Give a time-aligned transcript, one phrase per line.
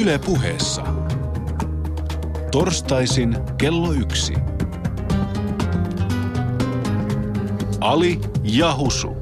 [0.00, 0.82] Yle puheessa.
[2.50, 4.34] Torstaisin kello yksi.
[7.80, 9.16] Ali ja Husu.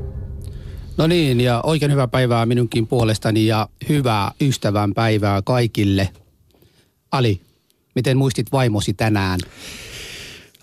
[0.96, 6.08] No niin, ja oikein hyvää päivää minunkin puolestani ja hyvää ystävän päivää kaikille.
[7.12, 7.40] Ali,
[7.94, 9.40] miten muistit vaimosi tänään?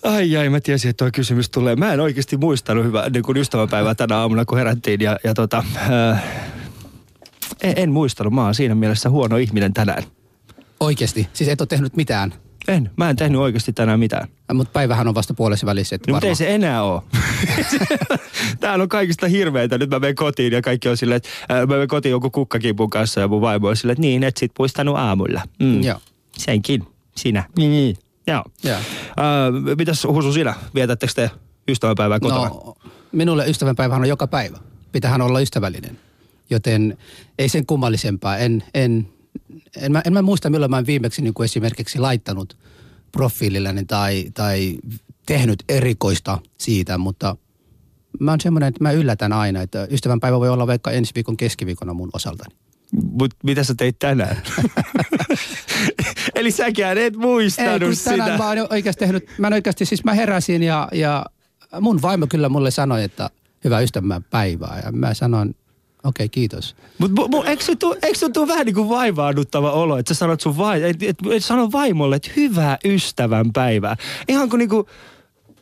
[0.02, 1.76] Ai ai, mä tiesin, että tuo kysymys tulee.
[1.76, 5.00] Mä en oikeasti muistanut hyvää niin kuin ystäväpäivää tänä aamuna, kun herättiin.
[5.00, 6.24] Ja, ja tota, äh,
[7.62, 8.32] en, en muistanut.
[8.32, 10.02] Mä oon siinä mielessä huono ihminen tänään.
[10.80, 11.28] Oikeasti?
[11.32, 12.34] Siis et ole tehnyt mitään?
[12.68, 12.90] En.
[12.96, 14.28] Mä en tehnyt oikeasti tänään mitään.
[14.52, 15.98] Mutta päivähän on vasta puolessa välissä.
[16.06, 17.02] No, mutta ei se enää ole.
[18.60, 19.78] Täällä on kaikista hirveitä.
[19.78, 22.90] Nyt mä menen kotiin ja kaikki on silleen, että äh, mä menen kotiin joku kukkakipun
[22.90, 25.42] kanssa ja mun vaimo on silleen, että niin, et sit puistanut aamulla.
[25.58, 25.82] Mm.
[25.82, 25.98] Joo.
[26.38, 26.86] Senkin.
[27.16, 27.44] Sinä.
[27.58, 27.96] Niin.
[28.26, 28.44] Joo.
[28.64, 28.76] Joo.
[28.76, 30.54] Äh, mitäs Husu sinä?
[30.74, 31.30] Vietättekö te
[31.68, 32.48] ystävänpäivää kotona?
[32.48, 32.74] No,
[33.12, 34.58] minulle ystävänpäivähän on joka päivä.
[34.92, 35.98] Pitähän olla ystävällinen.
[36.50, 36.98] Joten
[37.38, 38.36] ei sen kummallisempaa.
[38.36, 39.08] En, en,
[39.76, 42.56] en, mä, en mä muista, milloin mä oon viimeksi niin kuin esimerkiksi laittanut
[43.12, 44.78] profiilillani tai, tai
[45.26, 47.36] tehnyt erikoista siitä, mutta
[48.20, 51.94] mä oon semmoinen, että mä yllätän aina, että ystävänpäivä voi olla vaikka ensi viikon keskiviikkona
[51.94, 52.54] mun osaltani.
[53.10, 54.42] Mut mitä sä teit tänään?
[56.34, 58.10] Eli säkään et muistanut Ei, sitä.
[58.10, 61.26] tänään mä oon oikeasti tehnyt, mä en oikeasti, siis mä heräsin ja, ja
[61.80, 63.30] mun vaimo kyllä mulle sanoi, että
[63.64, 64.82] hyvää ystävän päivää.
[64.84, 65.56] Ja mä sanoin,
[66.04, 66.76] okay, kiitos.
[66.98, 70.14] Mutta mu, mu, eikö se tuu, eikö se tuu vähän niin kuin vaivaanuttava olo, että
[70.14, 73.96] sä sanot sun vai, et, et, et sano vaimolle, että hyvää ystävän päivää.
[74.28, 74.88] Ihan kuin niinku,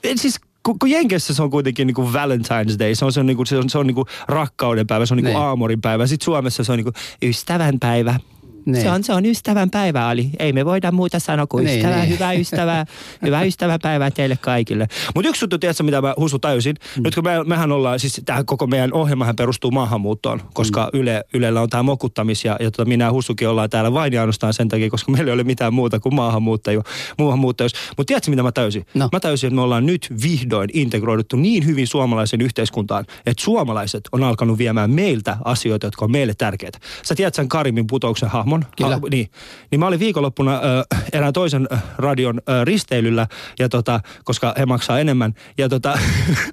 [0.04, 3.26] et siis kun, kun Jenkessä se on kuitenkin niinku Valentine's Day, se on, se on,
[3.26, 5.38] niinku, se on, se on niinku rakkauden päivä, se on niinku Niin.
[5.46, 6.06] aamorin päivä.
[6.06, 6.92] Sitten Suomessa se on niinku
[7.22, 8.20] ystävän päivä.
[8.66, 8.82] Niin.
[8.82, 10.30] Se on, se on ystävän päivä, Ali.
[10.38, 12.10] Ei me voida muuta sanoa kuin Niin, ystävää, niin.
[12.10, 12.86] hyvää ystävää,
[13.26, 14.86] hyvää ystävän päivää teille kaikille.
[15.14, 16.76] Mutta yksi juttu, tiedätkö, mitä mä Husu tajusin?
[16.96, 17.02] Mm.
[17.02, 21.00] Nyt kun me, mehän ollaan, siis tämä koko meidän ohjelmahan perustuu maahanmuuttoon, koska mm.
[21.00, 24.20] Yle, Ylellä on tämä mokuttamis ja, ja tota, minä ja Husukin ollaan täällä vain ja
[24.20, 26.84] ainoastaan sen takia, koska meillä ei ole mitään muuta kuin maahanmuuttajuus.
[27.18, 28.86] Mutta tiedätkö, mitä mä tajusin?
[28.94, 29.08] No.
[29.12, 34.22] Mä tajusin, että me ollaan nyt vihdoin integroiduttu niin hyvin suomalaisen yhteiskuntaan, että suomalaiset on
[34.22, 36.78] alkanut viemään meiltä asioita, jotka on meille tärkeitä.
[37.02, 38.55] Sä tiedät sen Karimin putouksen hahmon?
[38.76, 38.94] Kyllä.
[38.94, 39.30] Ah, niin.
[39.70, 41.68] Niin mä olin viikonloppuna äh, erään toisen
[41.98, 43.26] radion äh, risteilyllä,
[43.58, 45.34] ja tota, koska he maksaa enemmän.
[45.58, 45.98] Ja tota,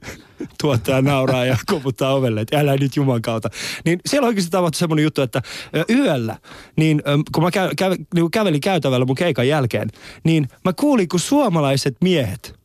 [0.61, 3.49] tuottaja nauraa ja koputtaa ovelle, että älä nyt Juman kautta.
[3.85, 5.41] Niin siellä oikeasti tapahtui semmoinen juttu, että
[5.75, 6.37] ö, yöllä,
[6.75, 9.89] niin ö, kun mä käy, käy, niin kävelin käytävällä mun keikan jälkeen,
[10.23, 12.62] niin mä kuulin, kun suomalaiset miehet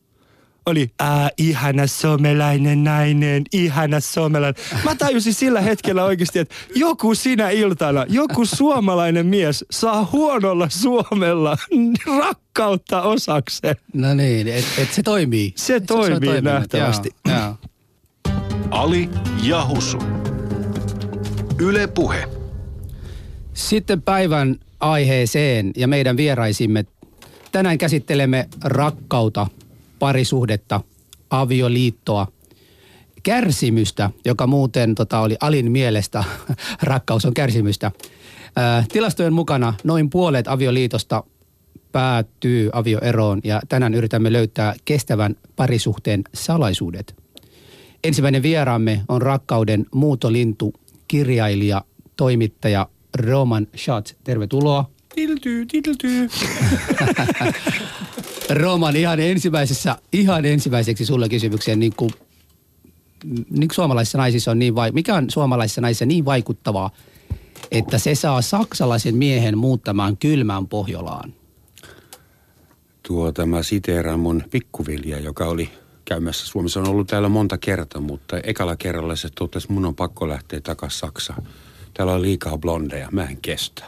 [0.69, 4.63] oli, ää, ihana somelainen nainen, ihana somelainen.
[4.83, 11.57] Mä tajusin sillä hetkellä oikeasti, että joku sinä iltana, joku suomalainen mies saa huonolla Suomella
[12.17, 13.75] rakkautta osakseen.
[13.93, 15.53] No niin, että et se toimii.
[15.55, 17.09] Se Et toimii toiminut, nähtävästi.
[17.27, 17.55] Joo, joo.
[18.71, 19.09] Ali
[19.43, 19.97] ja Husu.
[21.59, 22.29] Yle puhe.
[23.53, 26.85] Sitten päivän aiheeseen ja meidän vieraisimme.
[27.51, 29.47] Tänään käsittelemme rakkautta,
[29.99, 30.81] parisuhdetta,
[31.29, 32.27] avioliittoa,
[33.23, 36.23] kärsimystä, joka muuten tota, oli Alin mielestä,
[36.81, 37.91] rakkaus on kärsimystä.
[38.55, 41.23] Ää, tilastojen mukana noin puolet avioliitosta
[41.91, 47.15] päättyy avioeroon ja tänään yritämme löytää kestävän parisuhteen salaisuudet.
[48.03, 50.73] Ensimmäinen vieraamme on rakkauden muutolintu,
[51.07, 51.81] kirjailija,
[52.17, 52.87] toimittaja
[53.17, 54.13] Roman Schatz.
[54.23, 54.89] Tervetuloa.
[55.15, 56.29] Tiltyy, tiltyy.
[58.49, 62.11] Roman, ihan ensimmäisessä, ihan ensimmäiseksi sulle kysymykseen, niin kuin,
[63.49, 66.89] niin kuin suomalaisissa naisissa on niin vai, mikä on suomalaisissa naisissa niin vaikuttavaa,
[67.71, 71.33] että se saa saksalaisen miehen muuttamaan kylmään Pohjolaan?
[73.03, 75.69] Tuota, mä siteeraan mun pikkuvilja, joka oli
[76.05, 76.79] käymässä Suomessa.
[76.79, 80.99] On ollut täällä monta kertaa, mutta ekalla kerralla se totesi, mun on pakko lähteä takaisin
[80.99, 81.43] Saksaan.
[81.99, 83.83] Täällä on liikaa blondeja, mä en kestä.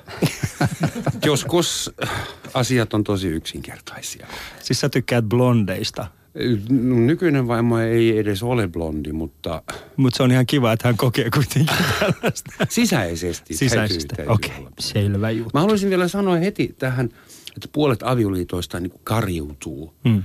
[1.26, 1.92] Joskus
[2.54, 4.28] asiat on tosi yksinkertaisia.
[4.64, 6.08] Siis sä tykkäät blondeista.
[7.06, 9.64] Nykyinen vaimo ei edes ole blondi, mutta
[9.98, 12.52] Mutta se on ihan kiva, että hän kokee kuitenkin tällaista.
[12.70, 13.54] sisäisesti.
[13.54, 14.16] Sisäisesti.
[14.28, 14.72] Okei, olla.
[14.80, 15.52] selvä juttu.
[15.54, 17.10] Mä haluaisin vielä sanoa heti tähän,
[17.56, 19.94] että puolet avioliitoista niin kuin kariutuu.
[20.04, 20.24] Mm.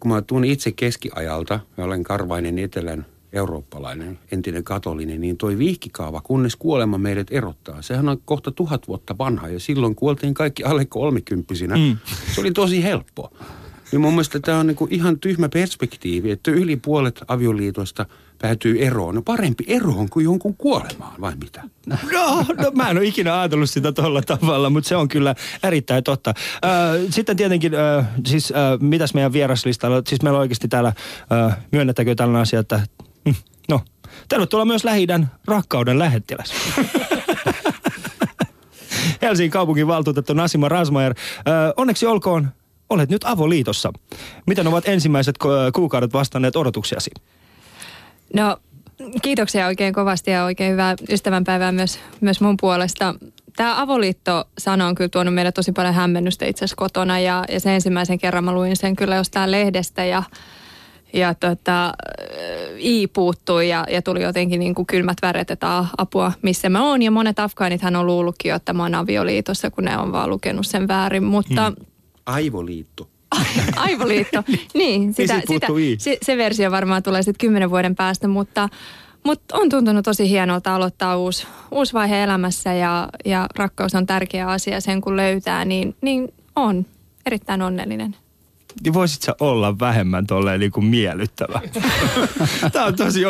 [0.00, 3.06] kun mä tuun itse keskiajalta, ja olen karvainen etelän
[3.36, 7.82] eurooppalainen, entinen katolinen, niin toi vihkikaava, kunnes kuolema meidät erottaa.
[7.82, 11.76] Sehän on kohta tuhat vuotta vanha ja silloin kuoltiin kaikki alle kolmikymppisinä.
[11.76, 11.96] Mm.
[12.34, 13.32] Se oli tosi helppo.
[13.92, 18.06] Niin mun mielestä tämä on niinku ihan tyhmä perspektiivi, että yli puolet avioliitosta
[18.42, 19.14] päätyy eroon.
[19.14, 21.62] No parempi eroon kuin jonkun kuolemaan, vai mitä?
[21.86, 21.96] No,
[22.58, 26.34] no, mä en ole ikinä ajatellut sitä tuolla tavalla, mutta se on kyllä erittäin totta.
[27.10, 27.72] Sitten tietenkin,
[28.26, 30.92] siis mitäs meidän vieraslistalla, siis meillä on oikeasti täällä,
[31.72, 32.80] myönnettäkö tällainen asia, että
[33.68, 33.80] no,
[34.28, 35.06] tervetuloa myös lähi
[35.44, 36.52] rakkauden lähettiläs.
[39.22, 41.14] Helsingin kaupungin valtuutettu Nasima Rasmajer.
[41.76, 42.48] Onneksi olkoon,
[42.90, 43.92] olet nyt avoliitossa.
[44.46, 47.10] Miten ovat ensimmäiset ku- kuukaudet vastanneet odotuksiasi?
[48.34, 48.56] No
[49.22, 53.14] kiitoksia oikein kovasti ja oikein hyvää ystävänpäivää myös, myös mun puolesta.
[53.56, 57.74] Tämä avoliitto-sana on kyllä tuonut meille tosi paljon hämmennystä itse asiassa kotona ja, ja se
[57.74, 60.22] ensimmäisen kerran mä luin sen kyllä jostain lehdestä ja,
[61.12, 61.92] ja tota,
[62.78, 67.02] I puuttui ja, ja tuli jotenkin niin kuin kylmät väret, että apua, missä mä oon.
[67.02, 70.88] Ja monet afgaanithan on luullutkin, että mä oon avioliitossa, kun ne on vaan lukenut sen
[70.88, 71.72] väärin, mutta...
[71.76, 71.86] Hmm.
[72.26, 73.08] Aivoliitto.
[73.76, 74.44] Aivoliitto.
[74.74, 75.66] niin, sitä, siitä sitä,
[75.98, 78.68] se, se versio varmaan tulee sitten kymmenen vuoden päästä, mutta,
[79.24, 84.48] mutta on tuntunut tosi hienolta aloittaa uusi, uusi vaihe elämässä ja, ja rakkaus on tärkeä
[84.48, 86.86] asia sen kun löytää, niin, niin on
[87.26, 88.16] erittäin onnellinen.
[88.84, 91.60] Niin voisit sä olla vähemmän tolleen niin kuin miellyttävä.
[92.72, 93.20] Tämä on tosi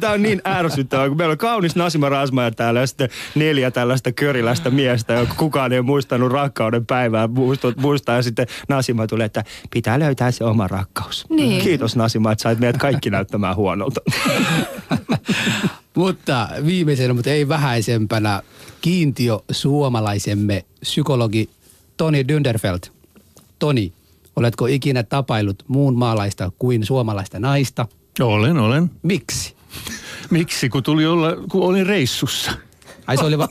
[0.00, 4.12] tämä on niin ärsyttävää, kun meillä on kaunis Nasima Rasmaja täällä ja sitten neljä tällaista
[4.12, 9.24] körilästä miestä, joka kukaan ei ole muistanut rakkauden päivää muistaa, muistaa ja sitten Nasima tulee,
[9.24, 11.26] että pitää löytää se oma rakkaus.
[11.30, 11.62] Niin.
[11.62, 14.00] Kiitos Nasima, että sait meidät kaikki näyttämään huonolta.
[15.96, 18.42] Mutta viimeisenä, mutta ei vähäisempänä,
[18.80, 21.50] kiintio suomalaisemme psykologi
[21.96, 22.90] Toni Dünderfeld.
[23.58, 23.92] Toni,
[24.36, 27.86] oletko ikinä tapailut muun maalaista kuin suomalaista naista?
[28.20, 28.90] Olen, olen.
[29.02, 29.54] Miksi?
[30.30, 30.68] Miksi?
[30.68, 32.52] Kun tuli olla, kun olin reissussa.
[33.06, 33.48] Ai se oli va-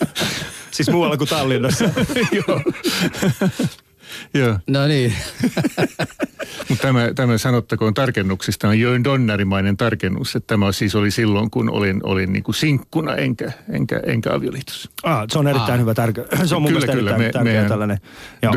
[0.70, 1.84] Siis muualla kuin Tallinnassa.
[2.48, 2.60] Joo.
[4.34, 5.12] Joo, No niin.
[6.68, 11.70] mutta tämä, tämä sanottakoon tarkennuksista on Jörn Donnerimainen tarkennus, että tämä siis oli silloin, kun
[11.70, 14.90] olin, olin niin kuin sinkkuna enkä, enkä, enkä avioliitossa.
[15.02, 15.80] Ah, se on erittäin Ah.
[15.80, 16.24] hyvä tärkeä.
[16.44, 17.98] Se on mun mielestä erittäin tärkeä tällainen.
[18.42, 18.54] Joo.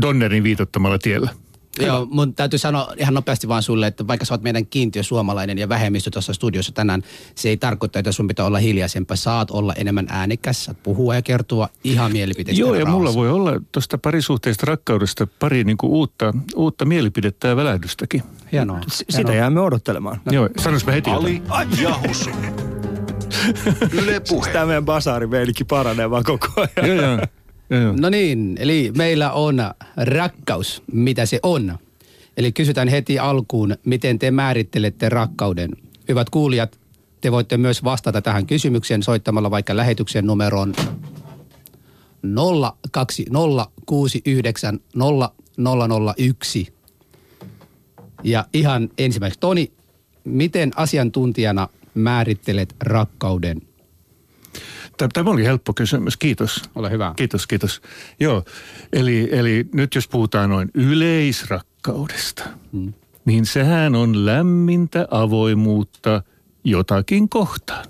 [0.00, 1.30] Donnerin viitottamalla tiellä.
[1.80, 5.58] Joo, mun täytyy sanoa ihan nopeasti vaan sulle, että vaikka sä oot meidän kiintiö suomalainen
[5.58, 7.02] ja vähemmistö tuossa studiossa tänään,
[7.34, 9.16] se ei tarkoita, että sun pitää olla hiljaisempaa.
[9.16, 12.60] Saat olla enemmän äänekäs, saat puhua ja kertoa ihan mielipiteistä.
[12.60, 13.18] Joo, ja mulla rauhassa.
[13.18, 18.22] voi olla tuosta parisuhteista rakkaudesta pari niin kuin uutta, uutta mielipidettä ja välähdystäkin.
[18.52, 18.80] Hienoa.
[18.90, 20.20] S- Sitä jäämme odottelemaan.
[20.30, 21.10] Joo, sanois mä heti.
[21.10, 21.42] Ali
[21.82, 22.30] Jahusu.
[24.02, 24.52] Yle Puhe.
[24.52, 25.28] Tämä meidän basaari
[25.68, 26.88] paranee vaan koko ajan.
[26.96, 27.18] Joo, joo.
[28.00, 29.56] No niin, eli meillä on
[29.96, 31.78] rakkaus, mitä se on.
[32.36, 35.70] Eli kysytään heti alkuun, miten te määrittelette rakkauden.
[36.08, 36.78] Hyvät kuulijat,
[37.20, 40.74] te voitte myös vastata tähän kysymykseen soittamalla vaikka lähetyksen numeroon
[46.66, 46.72] 020690001.
[48.22, 49.72] Ja ihan ensimmäiseksi, Toni,
[50.24, 53.62] miten asiantuntijana määrittelet rakkauden?
[54.96, 56.62] Tä- Tämä oli helppo kysymys, kiitos.
[56.74, 57.14] Ole hyvä.
[57.16, 57.82] Kiitos, kiitos.
[58.20, 58.44] Joo,
[58.92, 62.92] eli, eli nyt jos puhutaan noin yleisrakkaudesta, hmm.
[63.24, 66.22] niin sehän on lämmintä avoimuutta
[66.64, 67.86] jotakin kohtaan.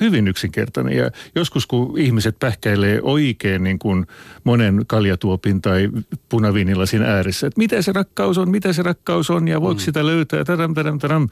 [0.00, 4.06] Hyvin yksinkertainen ja joskus kun ihmiset pähkäilee oikein niin kuin
[4.44, 5.88] monen kaljatuopin tai
[6.28, 10.44] punaviinilasin ääressä, että mitä se rakkaus on, mitä se rakkaus on ja voiko sitä löytää,
[10.44, 11.28] tadam, tadam, tadam,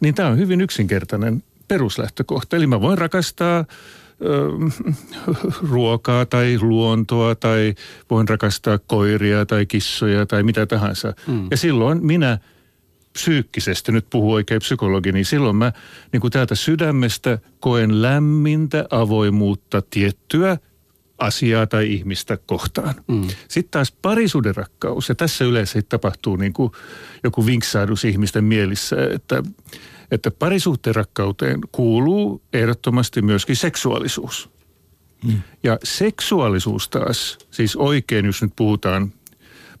[0.00, 2.56] niin tämä on hyvin yksinkertainen peruslähtökohta.
[2.56, 3.64] Eli mä voin rakastaa
[5.70, 7.74] ruokaa tai luontoa tai
[8.10, 11.14] voin rakastaa koiria tai kissoja tai mitä tahansa.
[11.26, 11.48] Mm.
[11.50, 12.38] Ja silloin minä
[13.12, 15.72] psyykkisesti, nyt puhuu oikein psykologi, niin silloin mä
[16.12, 20.58] niin kuin täältä sydämestä koen lämmintä avoimuutta tiettyä
[21.18, 22.94] asiaa tai ihmistä kohtaan.
[23.08, 23.28] Mm.
[23.48, 26.72] Sitten taas parisuudenrakkaus, ja tässä yleensä tapahtuu niin kuin
[27.24, 29.42] joku vinksaadus ihmisten mielissä, että,
[30.10, 34.50] että parisuhteen rakkauteen kuuluu ehdottomasti myöskin seksuaalisuus.
[35.24, 35.42] Mm.
[35.62, 39.12] Ja seksuaalisuus taas, siis oikein, jos nyt puhutaan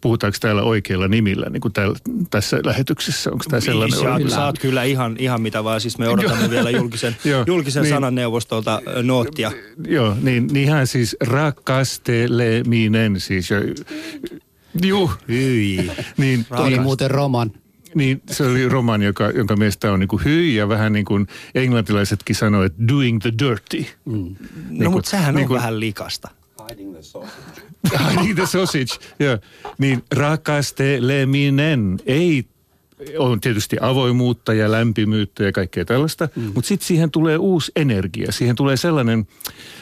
[0.00, 1.98] puhutaanko täällä oikeilla nimillä, niin kuin täällä,
[2.30, 3.98] tässä lähetyksessä, onko tämä sellainen?
[3.98, 4.30] Saat, oikein?
[4.30, 5.80] saat kyllä ihan, ihan mitä vaan.
[5.80, 7.94] Siis me odotamme vielä julkisen, Joo, julkisen niin.
[7.94, 9.52] sananneuvostolta noottia.
[9.88, 13.50] Joo, niin, niin ihan siis rakasteleminen siis.
[13.50, 13.58] Ja,
[14.82, 15.90] juu, Hyi.
[16.16, 17.52] niin, Tuo oli muuten roman.
[17.96, 21.26] Niin se oli roman, joka, jonka mielestä on niin kuin hyi ja vähän niin kuin
[21.54, 23.86] englantilaisetkin sanoivat, että doing the dirty.
[24.04, 24.36] Mm.
[24.70, 26.28] No mutta sehän niin on kuin- vähän likasta.
[26.58, 26.74] Ai
[28.16, 28.94] niin, the sausage.
[29.18, 29.38] Joo.
[29.78, 32.44] Niin rakasteleminen ei
[33.18, 36.42] on tietysti avoimuutta ja lämpimyyttä ja kaikkea tällaista, mm.
[36.42, 38.32] mutta sitten siihen tulee uusi energia.
[38.32, 39.26] Siihen tulee sellainen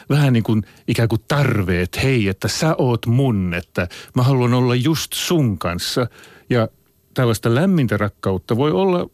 [0.09, 4.55] vähän niin kuin ikään kuin tarve, että hei, että sä oot mun, että mä haluan
[4.55, 6.07] olla just sun kanssa.
[6.51, 6.69] Ja
[7.15, 9.11] tällaista lämmintä rakkautta voi olla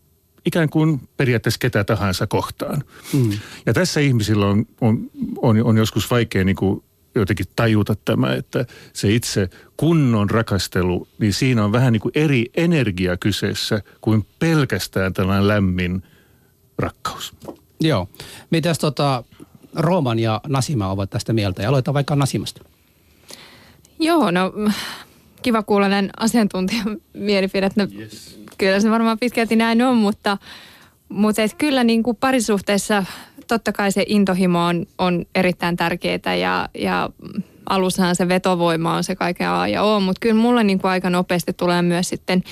[0.47, 2.85] ikään kuin periaatteessa ketä tahansa kohtaan.
[3.13, 3.31] Mm.
[3.67, 6.83] Ja tässä ihmisillä on, on, on, on joskus vaikea niin kuin
[7.15, 12.47] jotenkin tajuta tämä, että se itse kunnon rakastelu, niin siinä on vähän niin kuin eri
[12.57, 16.03] energia kyseessä kuin pelkästään tällainen lämmin
[16.79, 17.35] rakkaus.
[17.81, 18.09] Joo.
[18.51, 19.25] Mitäs tota,
[19.77, 21.63] Rooman ja Nasima ovat tästä mieltä.
[21.63, 22.65] Ja aloitetaan vaikka Nasimasta.
[23.99, 24.53] Joo, no
[25.43, 27.69] kiva kuulla näin asiantuntijan mielipide.
[27.77, 28.41] No, yes.
[28.59, 30.39] Kyllä se varmaan pitkälti näin on, mutta,
[31.09, 33.05] mutta et kyllä niin kuin parisuhteessa
[33.47, 37.11] totta kai se intohimo on, on erittäin tärkeää ja, ja
[37.67, 41.11] alussahan se vetovoima on se kaiken A ja O, mutta kyllä mulle niin kuin aika
[41.11, 42.43] nopeasti tulee myös sitten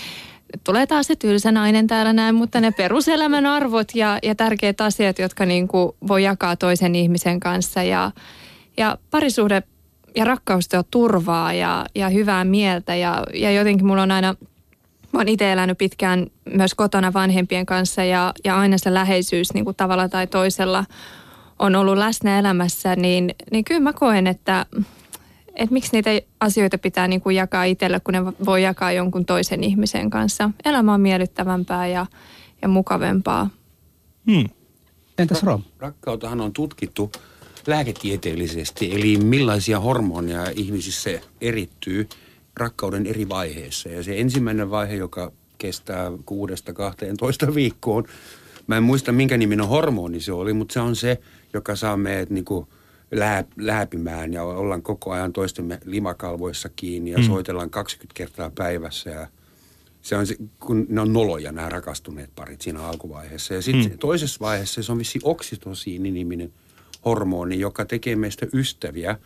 [0.65, 5.19] tulee taas se tylsä nainen täällä näin, mutta ne peruselämän arvot ja, ja tärkeät asiat,
[5.19, 8.11] jotka niin kuin voi jakaa toisen ihmisen kanssa ja,
[8.77, 9.63] ja parisuhde
[10.19, 14.35] ja rakkaus tuo turvaa ja, ja hyvää mieltä ja, ja jotenkin mulla on aina,
[15.13, 19.65] mä oon itse elänyt pitkään myös kotona vanhempien kanssa ja, ja aina se läheisyys niin
[19.65, 20.85] kuin tavalla tai toisella
[21.59, 24.67] on ollut läsnä elämässä, niin, niin kyllä mä koen, että,
[25.55, 26.11] että miksi niitä
[26.41, 30.51] asioita pitää niin kuin jakaa itselle, kun ne voi jakaa jonkun toisen ihmisen kanssa.
[30.65, 32.07] Elämä on miellyttävämpää ja,
[32.63, 33.51] ja mukavempaa.
[34.31, 34.49] Hmm.
[35.19, 35.63] Entäs Rom?
[35.79, 37.13] Rakkautahan on tutkittu
[37.69, 41.11] lääketieteellisesti, eli millaisia hormoneja ihmisissä
[41.41, 42.09] erittyy
[42.57, 43.89] rakkauden eri vaiheissa.
[43.89, 48.05] Ja se ensimmäinen vaihe, joka kestää kuudesta 12 viikkoon,
[48.67, 51.21] mä en muista minkä niminen hormoni se oli, mutta se on se,
[51.53, 52.67] joka saa meidät niin kuin
[53.11, 57.25] lää, lääpimään ja ollaan koko ajan toistemme limakalvoissa kiinni ja mm.
[57.25, 59.27] soitellaan 20 kertaa päivässä ja
[60.03, 63.55] se on se, kun ne on noloja nämä rakastuneet parit siinä alkuvaiheessa.
[63.55, 63.99] Ja sitten mm.
[63.99, 66.53] toisessa vaiheessa se on vissi oksitosiini-niminen–
[67.05, 69.19] hormoni, joka tekee meistä ystäviä.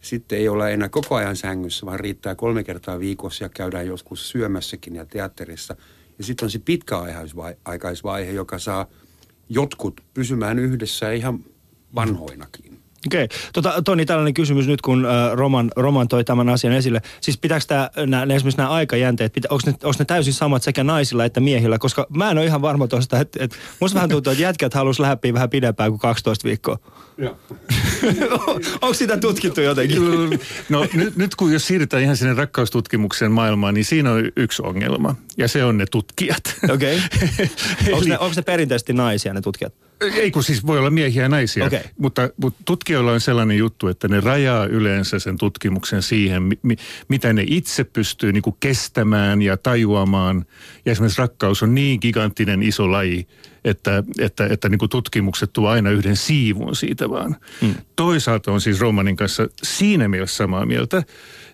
[0.00, 4.30] Sitten ei olla enää koko ajan sängyssä, vaan riittää kolme kertaa viikossa ja käydään joskus
[4.30, 5.76] syömässäkin ja teatterissa.
[6.18, 8.86] Ja sitten on se pitkäaikaisvaihe, joka saa
[9.48, 11.44] jotkut pysymään yhdessä ihan
[11.94, 12.81] vanhoinakin.
[13.06, 13.24] Okei.
[13.24, 13.38] Okay.
[13.52, 17.02] Tota, Toni, tällainen kysymys nyt, kun äh, Roman, Roman toi tämän asian esille.
[17.20, 21.24] Siis pitääkö tämä, nää, esimerkiksi nämä aikajänteet, pitä, onko, ne, ne täysin samat sekä naisilla
[21.24, 21.78] että miehillä?
[21.78, 25.02] Koska mä en ole ihan varma tuosta, että, että musta vähän tuntuu, että jätkät halusi
[25.02, 26.78] läpi vähän pidempään kuin 12 viikkoa.
[28.82, 29.98] Onko sitä tutkittu jotenkin?
[30.68, 35.14] no nyt, nyt kun jos siirrytään ihan sinne rakkaustutkimuksen maailmaan, niin siinä on yksi ongelma.
[35.36, 36.42] Ja se on ne tutkijat.
[36.74, 37.00] Okei.
[37.82, 37.92] Okay.
[37.92, 39.74] onko, ne, onko ne perinteisesti naisia ne tutkijat?
[40.14, 41.80] Ei kun siis voi olla miehiä ja naisia, okay.
[41.98, 46.76] mutta, mutta tutkijoilla on sellainen juttu, että ne rajaa yleensä sen tutkimuksen siihen, mi,
[47.08, 50.44] mitä ne itse pystyy niin kuin kestämään ja tajuamaan.
[50.86, 53.26] Ja esimerkiksi rakkaus on niin giganttinen iso laji,
[53.64, 57.36] että, että, että niin kuin tutkimukset tuo aina yhden siivun siitä vaan.
[57.60, 57.74] Hmm.
[57.96, 61.02] Toisaalta on siis Romanin kanssa siinä mielessä samaa mieltä,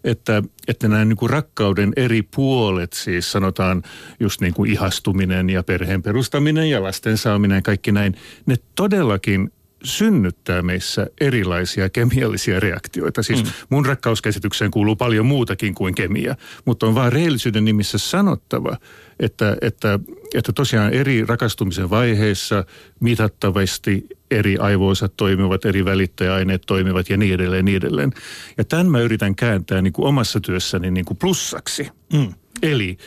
[0.04, 3.82] että, että nämä niin kuin rakkauden eri puolet, siis sanotaan
[4.20, 8.14] just niin kuin ihastuminen ja perheen perustaminen ja lasten saaminen ja kaikki näin,
[8.46, 9.50] ne todellakin
[9.84, 13.22] synnyttää meissä erilaisia kemiallisia reaktioita.
[13.22, 13.50] Siis mm.
[13.70, 18.76] mun rakkauskäsitykseen kuuluu paljon muutakin kuin kemia, mutta on vaan rehellisyyden nimissä sanottava,
[19.20, 19.98] että, että,
[20.34, 22.64] että tosiaan eri rakastumisen vaiheissa
[23.00, 28.12] mitattavasti eri aivoisat toimivat, eri välittäjäaineet toimivat ja niin edelleen, niin edelleen.
[28.58, 31.88] Ja tämän mä yritän kääntää niin kuin omassa työssäni niin kuin plussaksi.
[32.12, 32.34] Mm.
[32.62, 32.98] Eli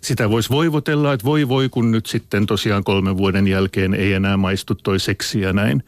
[0.00, 4.36] sitä voisi voivotella, että voi voi, kun nyt sitten tosiaan kolmen vuoden jälkeen ei enää
[4.36, 5.82] maistu toi seksi ja näin.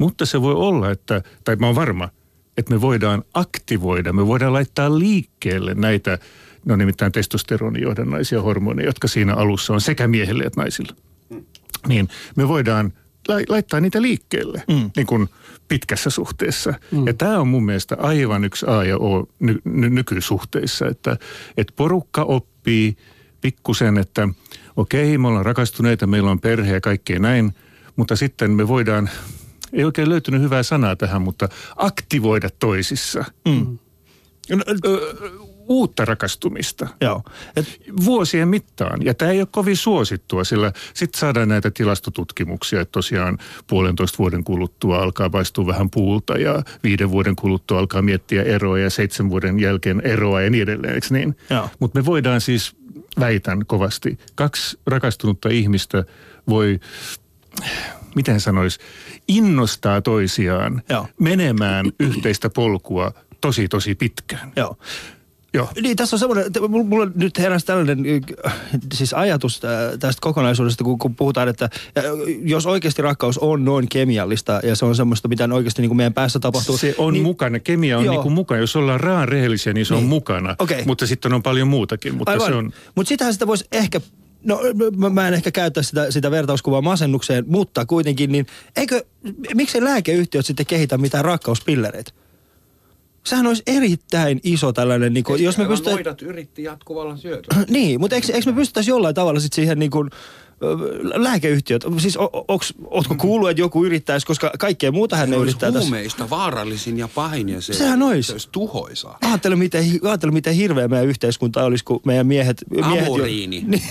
[0.00, 2.08] Mutta se voi olla, että, tai mä oon varma,
[2.56, 6.18] että me voidaan aktivoida, me voidaan laittaa liikkeelle näitä,
[6.64, 10.92] no nimittäin testosteronijohdannaisia hormoneja, jotka siinä alussa on sekä miehille että naisille.
[11.88, 12.92] Niin me voidaan
[13.48, 14.90] laittaa niitä liikkeelle mm.
[14.96, 15.28] niin kuin
[15.68, 16.74] pitkässä suhteessa.
[16.90, 17.06] Mm.
[17.06, 21.16] Ja tämä on mun mielestä aivan yksi A ja O ny, ny, nykysuhteissa, että,
[21.56, 22.96] että porukka oppii
[23.40, 24.28] pikkusen, että
[24.76, 27.54] okei, me ollaan rakastuneita, meillä on perhe ja kaikkea näin,
[27.96, 29.10] mutta sitten me voidaan
[29.72, 33.24] ei oikein löytynyt hyvää sanaa tähän, mutta aktivoida toisissa.
[33.48, 33.78] Mm.
[34.52, 35.10] Ö,
[35.68, 36.88] uutta rakastumista.
[37.00, 37.22] Joo.
[37.56, 39.04] Et vuosien mittaan.
[39.04, 44.44] Ja tämä ei ole kovin suosittua, sillä sitten saadaan näitä tilastotutkimuksia, että tosiaan puolentoista vuoden
[44.44, 49.60] kuluttua alkaa paistua vähän puulta ja viiden vuoden kuluttua alkaa miettiä eroa ja seitsemän vuoden
[49.60, 51.36] jälkeen eroa ja niin edelleen, eikö niin?
[51.78, 52.76] Mutta me voidaan siis,
[53.20, 56.04] väitän kovasti, kaksi rakastunutta ihmistä
[56.48, 56.80] voi
[58.14, 58.78] miten sanois,
[59.28, 61.06] innostaa toisiaan Joo.
[61.18, 64.52] menemään yhteistä polkua tosi tosi pitkään.
[64.56, 64.76] Joo.
[65.54, 65.68] Joo.
[65.82, 67.98] Niin, tässä on semmoinen, mulla nyt heräsi tällainen
[68.94, 69.60] siis ajatus
[70.00, 71.70] tästä kokonaisuudesta, kun, kun puhutaan, että
[72.42, 76.14] jos oikeasti rakkaus on noin kemiallista ja se on semmoista, mitä oikeasti niin kuin meidän
[76.14, 76.78] päässä tapahtuu.
[76.78, 78.60] Se on niin, mukana, kemia on niin kuin mukana.
[78.60, 80.04] Jos ollaan raan rehellisiä, niin se niin.
[80.04, 80.56] on mukana.
[80.58, 80.82] Okay.
[80.86, 82.14] Mutta sitten on paljon muutakin.
[82.14, 82.48] Mutta Aivan.
[82.48, 82.72] se on...
[82.94, 84.00] Mutta sitähän sitä voisi ehkä
[84.44, 84.60] No
[84.96, 89.04] mä, mä en ehkä käytä sitä, sitä vertauskuvaa masennukseen, mutta kuitenkin, niin eikö,
[89.54, 92.12] miksei lääkeyhtiöt sitten kehitä mitään rakkauspillereitä?
[93.26, 96.16] Sehän olisi erittäin iso tällainen, niin kuin, jos me pystytään...
[96.22, 97.64] yritti jatkuvalla syötöllä.
[97.68, 100.10] niin, mutta eikö, eikö me pystyttäisi jollain tavalla sitten siihen niin kuin,
[101.14, 101.84] lääkeyhtiöt.
[101.98, 102.16] Siis
[102.90, 105.80] ootko kuullut, että joku yrittäisi, koska kaikkea muuta hän olisi yrittää tässä.
[105.88, 108.26] huumeista vaarallisin ja pahin ja se, Sehän ois.
[108.26, 109.18] se olisi tuhoisaa.
[109.22, 112.64] Ajattele miten, ajattele, miten hirveä meidän yhteiskunta olisi, kun meidän miehet...
[112.70, 113.64] miehet jo- Amuriini.
[113.66, 113.82] Niin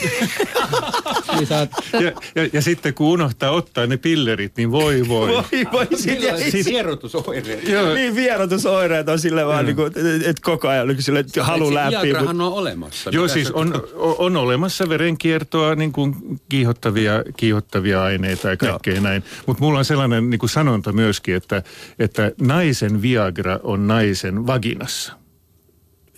[1.60, 5.28] oot, Ja, ja, ja sitten kun unohtaa ottaa ne pillerit, niin voi voi.
[5.30, 7.68] Voi, voi, sit, ja, Siis vierotusoireet.
[7.68, 7.94] Joo.
[7.94, 12.14] niin vierotusoireet on sille vaan, niinku, että et koko ajan niin sille, että halu läpi.
[12.14, 13.10] Mutta, on olemassa.
[13.14, 16.16] Joo, siis sä- on, on olemassa verenkiertoa, niin kuin
[16.60, 19.24] kiihottavia, kiihottavia aineita ja kaikkea näin.
[19.46, 21.64] Mutta mulla on sellainen niin kuin sanonta myöskin, että,
[22.00, 25.14] että naisen Viagra on naisen vaginassa.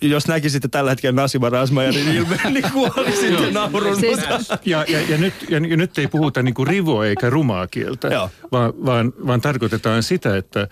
[0.02, 1.82] jos näkisitte tällä hetkellä Nasima
[2.16, 3.96] ilmeen, niin kuolisitte naurun.
[4.00, 4.18] Siis-
[4.64, 8.08] Ja, ja, ja, nyt, ja, ja nyt ei puhuta niin kuin rivoa eikä rumaa kieltä,
[8.08, 8.30] Joo.
[8.52, 10.68] vaan, vaan, vaan tarkoitetaan sitä, että,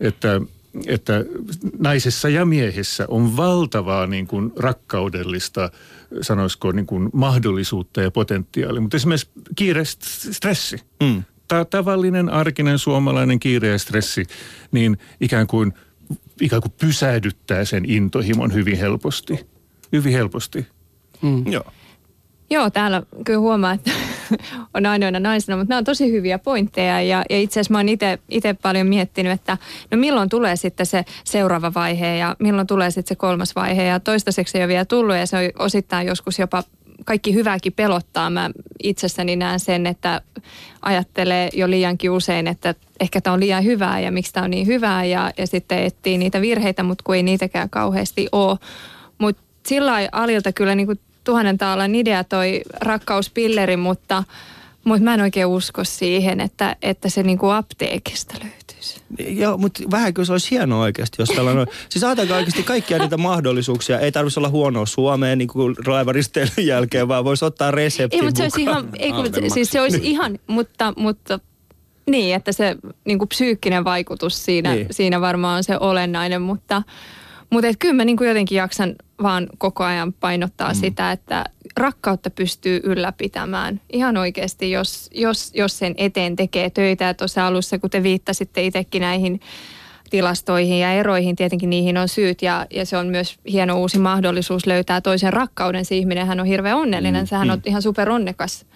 [0.00, 0.40] että,
[0.86, 1.24] että
[1.78, 5.70] naisessa ja miehessä on valtavaa niin kuin rakkaudellista,
[6.20, 8.80] sanoisiko niin kuin mahdollisuutta ja potentiaalia.
[8.80, 11.22] Mutta esimerkiksi kiire st- stressi, mm.
[11.48, 14.26] Ta- tavallinen arkinen suomalainen kiire ja stressi,
[14.72, 15.72] niin ikään kuin,
[16.40, 19.46] ikään kuin pysähdyttää sen intohimon hyvin helposti.
[19.92, 20.66] Hyvin helposti.
[21.50, 21.72] Joo.
[22.50, 23.90] Joo, täällä kyllä huomaa, että
[24.74, 28.18] on ainoana naisena, mutta nämä on tosi hyviä pointteja ja, ja itse asiassa mä oon
[28.28, 29.58] itse paljon miettinyt, että
[29.90, 34.00] no milloin tulee sitten se seuraava vaihe ja milloin tulee sitten se kolmas vaihe ja
[34.00, 36.62] toistaiseksi ei ole vielä tullut ja se on osittain joskus jopa
[37.04, 38.30] kaikki hyvääkin pelottaa.
[38.30, 38.50] Mä
[38.82, 40.20] itsessäni näen sen, että
[40.82, 44.66] ajattelee jo liiankin usein, että ehkä tämä on liian hyvää ja miksi tämä on niin
[44.66, 48.58] hyvää ja, ja sitten etsii niitä virheitä, mutta kun ei niitäkään kauheasti ole.
[49.18, 54.24] Mutta sillä Alilta kyllä niin kuin tuhannen taalan idea toi rakkauspilleri, mutta,
[54.84, 59.00] mutta mä en oikein usko siihen, että, että se niin kuin apteekista löytyisi.
[59.18, 61.66] Joo, mutta vähän kyllä se olisi hienoa oikeasti, jos tällainen...
[61.88, 64.00] siis ajatelkaa oikeasti kaikkia niitä mahdollisuuksia.
[64.00, 68.38] Ei tarvitsisi olla huonoa Suomeen niin kuin raivaristeilyn jälkeen, vaan voisi ottaa reseptin Ei, mutta
[68.38, 71.40] se olisi ihan, ei, kun, siis se olisi ihan, mutta, mutta
[72.06, 74.86] niin, että se niin kuin psyykkinen vaikutus siinä, niin.
[74.90, 76.82] siinä varmaan on se olennainen, mutta,
[77.50, 80.74] mutta kyllä mä niin kuin jotenkin jaksan vaan koko ajan painottaa mm.
[80.74, 81.44] sitä, että
[81.76, 87.04] rakkautta pystyy ylläpitämään ihan oikeasti, jos, jos, jos sen eteen tekee töitä.
[87.04, 89.40] Ja tuossa alussa, kun te viittasitte itsekin näihin
[90.10, 94.66] tilastoihin ja eroihin, tietenkin niihin on syyt ja, ja se on myös hieno uusi mahdollisuus
[94.66, 95.84] löytää toisen rakkauden.
[95.84, 97.52] Se ihminen hän on hirveän onnellinen, mm, sähän mm.
[97.52, 98.66] on ihan super onnekas.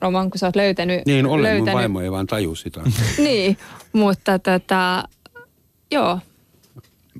[0.00, 1.06] Roman, kun sä oot löytänyt.
[1.06, 1.74] Niin olen, mun löytänyt.
[1.74, 2.80] vaimo ei vaan taju sitä.
[3.18, 3.58] Niin,
[3.92, 5.04] mutta tota,
[5.90, 6.18] joo,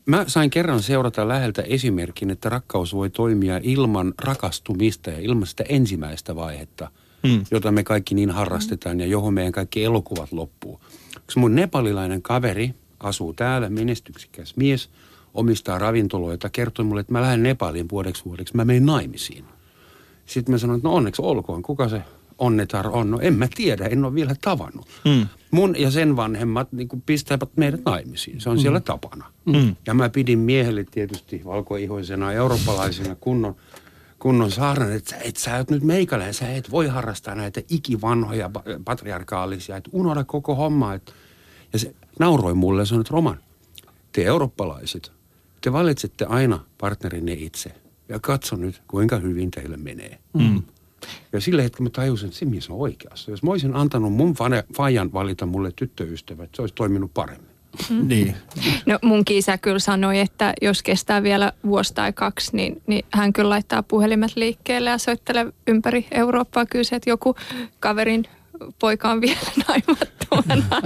[0.08, 5.64] Mä sain kerran seurata läheltä esimerkin, että rakkaus voi toimia ilman rakastumista ja ilman sitä
[5.68, 6.90] ensimmäistä vaihetta,
[7.28, 7.44] hmm.
[7.50, 10.80] jota me kaikki niin harrastetaan ja johon meidän kaikki elokuvat loppuu.
[11.26, 14.90] Koska mun nepalilainen kaveri asuu täällä, menestyksikäs mies,
[15.34, 19.44] omistaa ravintoloita, kertoi mulle, että mä lähden Nepaliin vuodeksi vuodeksi, mä menen naimisiin.
[20.26, 22.02] Sitten mä sanoin, että no onneksi olkoon, kuka se
[22.38, 23.10] onnetar on?
[23.10, 24.86] No en mä tiedä, en ole vielä tavannut.
[25.04, 25.26] Mm.
[25.50, 28.40] Mun ja sen vanhemmat niin pistävät meidät naimisiin.
[28.40, 28.60] Se on mm.
[28.60, 29.24] siellä tapana.
[29.44, 29.76] Mm.
[29.86, 33.56] Ja mä pidin miehelle tietysti valkoihoisena eurooppalaisena kunnon,
[34.18, 38.50] kunnon saaran, että sä et sä oot nyt meikäläinen, sä et voi harrastaa näitä ikivanhoja
[38.58, 40.94] pa- patriarkaalisia, että unohda koko homma.
[40.94, 41.14] Et,
[41.72, 43.38] ja se nauroi mulle ja sanoi, että Roman,
[44.12, 45.12] te eurooppalaiset,
[45.60, 47.74] te valitsette aina partnerinne itse.
[48.08, 50.18] Ja katso nyt, kuinka hyvin teille menee.
[50.32, 50.62] Mm.
[51.32, 53.30] Ja sillä hetkellä mä tajusin, että se mies on oikeassa.
[53.30, 54.34] Jos mä olisin antanut mun
[54.76, 57.48] fajan valita mulle tyttöystävät, se olisi toiminut paremmin.
[58.02, 58.36] Niin.
[58.86, 63.32] No munkin isä kyllä sanoi, että jos kestää vielä vuosi tai kaksi, niin, niin hän
[63.32, 66.66] kyllä laittaa puhelimet liikkeelle ja soittelee ympäri Eurooppaa.
[66.66, 67.36] Kyllä se, että joku
[67.80, 68.24] kaverin
[68.78, 70.82] poika on vielä naimattomana.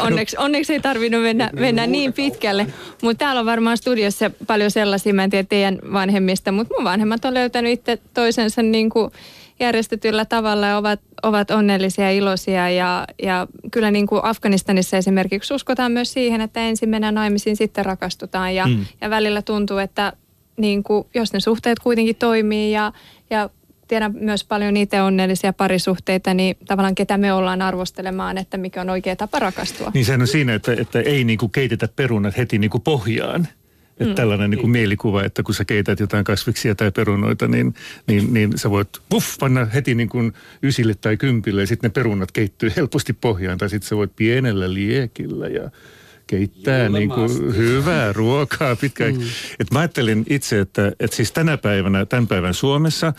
[0.00, 2.66] onneksi, onneksi ei tarvinnut mennä, mennä niin pitkälle.
[3.02, 7.24] Mutta täällä on varmaan studiossa paljon sellaisia, mä en tiedä teidän vanhemmista, mutta mun vanhemmat
[7.24, 9.10] on löytänyt itse toisensa niin kuin
[9.60, 12.70] järjestetyllä tavalla ja ovat, ovat onnellisia ja iloisia.
[12.70, 17.84] Ja, ja kyllä niin kuin Afganistanissa esimerkiksi uskotaan myös siihen, että ensin mennään naimisiin, sitten
[17.84, 18.54] rakastutaan.
[18.54, 18.86] Ja, mm.
[19.00, 20.12] ja välillä tuntuu, että
[20.56, 22.92] niin kuin, jos ne suhteet kuitenkin toimii ja,
[23.30, 23.50] ja
[23.94, 28.90] tiedän myös paljon niitä onnellisia parisuhteita, niin tavallaan ketä me ollaan arvostelemaan, että mikä on
[28.90, 29.90] oikea tapa rakastua.
[29.94, 33.48] Niin sehän on siinä, että, että ei niin kuin keitetä perunat heti niin kuin pohjaan.
[33.90, 34.14] Että mm.
[34.14, 37.74] tällainen niin kuin mielikuva, että kun sä keität jotain kasviksia tai perunoita, niin,
[38.06, 41.92] niin, niin sä voit puff, panna heti niin kuin ysille tai kympille ja sitten ne
[41.92, 43.58] perunat keittyy helposti pohjaan.
[43.58, 45.70] Tai sitten sä voit pienellä liekillä ja
[46.26, 49.14] keittää niin kuin hyvää ruokaa pitkään.
[49.14, 49.22] Mm.
[49.60, 53.12] Et mä ajattelin itse, että, että siis tänä päivänä, tämän päivän Suomessa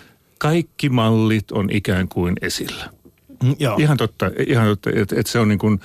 [0.50, 2.90] kaikki mallit on ikään kuin esillä.
[3.44, 3.78] Mm, Joo.
[3.80, 5.80] Ihan totta, ihan totta että, että se on niin kuin,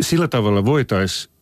[0.00, 1.34] sillä tavalla voitaisiin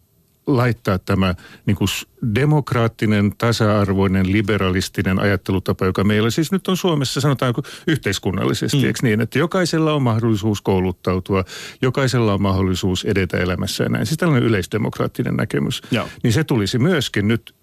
[0.46, 1.34] laittaa tämä
[1.66, 1.88] niin kuin
[2.34, 8.84] demokraattinen, tasa-arvoinen, liberalistinen ajattelutapa, joka meillä siis nyt on Suomessa, sanotaanko yhteiskunnallisesti, mm.
[8.84, 11.44] eikö niin, että jokaisella on mahdollisuus kouluttautua,
[11.82, 14.06] jokaisella on mahdollisuus edetä elämässä ja näin.
[14.06, 15.82] Siis tällainen yleisdemokraattinen näkemys.
[15.90, 16.08] Ja.
[16.22, 17.54] Niin se tulisi myöskin nyt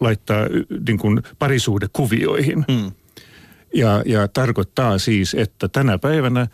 [0.00, 0.46] laittaa
[0.86, 2.64] niin kuin parisuhdekuvioihin.
[2.68, 2.92] Mm.
[3.76, 6.46] Ja, ja tarkoittaa siis, että tänä päivänä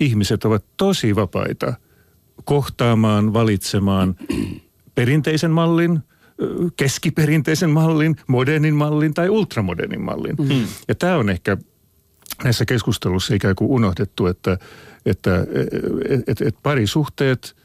[0.00, 1.74] ihmiset ovat tosi vapaita
[2.44, 4.16] kohtaamaan, valitsemaan
[4.94, 5.98] perinteisen mallin,
[6.76, 10.36] keskiperinteisen mallin, modernin mallin tai ultramodernin mallin.
[10.38, 10.66] Mm.
[10.88, 11.56] Ja tämä on ehkä
[12.44, 14.58] näissä keskustelussa ikään kuin unohdettu, että,
[15.06, 15.46] että
[16.08, 17.56] et, et, et parisuhteet,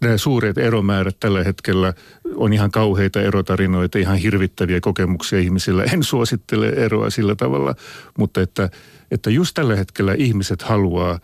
[0.00, 1.94] nämä suuret eromäärät tällä hetkellä
[2.34, 5.84] on ihan kauheita erotarinoita, ihan hirvittäviä kokemuksia ihmisillä.
[5.84, 7.74] En suosittele eroa sillä tavalla,
[8.18, 8.70] mutta että,
[9.10, 11.18] että just tällä hetkellä ihmiset haluaa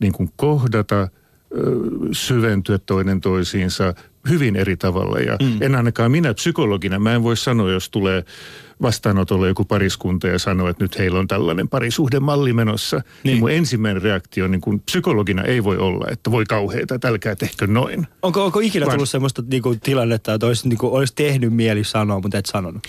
[0.00, 1.08] niin kuin kohdata–
[2.12, 3.94] syventyä toinen toisiinsa
[4.28, 5.18] hyvin eri tavalla.
[5.18, 5.58] Ja mm.
[5.60, 8.24] en ainakaan minä psykologina, mä en voi sanoa, jos tulee
[8.82, 12.96] vastaanotolle joku pariskunta ja sanoo, että nyt heillä on tällainen parisuhdemalli menossa.
[12.96, 13.04] Niin.
[13.24, 17.36] niin mun ensimmäinen reaktio niin kuin psykologina ei voi olla, että voi kauheita, että älkää
[17.36, 18.06] tehkö noin.
[18.22, 21.52] Onko, onko ikinä Vaan, tullut sellaista niin kuin, tilannetta, että olisi, niin kuin, olisi tehnyt
[21.52, 22.88] mieli sanoa, mutta et sanonut?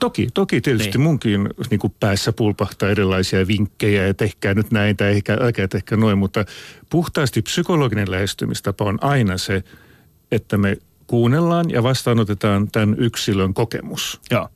[0.00, 1.00] Toki, toki tietysti niin.
[1.00, 5.96] munkin niin kuin päässä pulpahtaa erilaisia vinkkejä, että tehkää nyt näin tai ehkä, älkää tehkö
[5.96, 6.44] noin, mutta
[6.90, 9.64] puhtaasti psykologinen lähestymistapa on aina se,
[10.30, 14.20] että me kuunnellaan ja vastaanotetaan tämän yksilön kokemus.
[14.30, 14.48] Joo.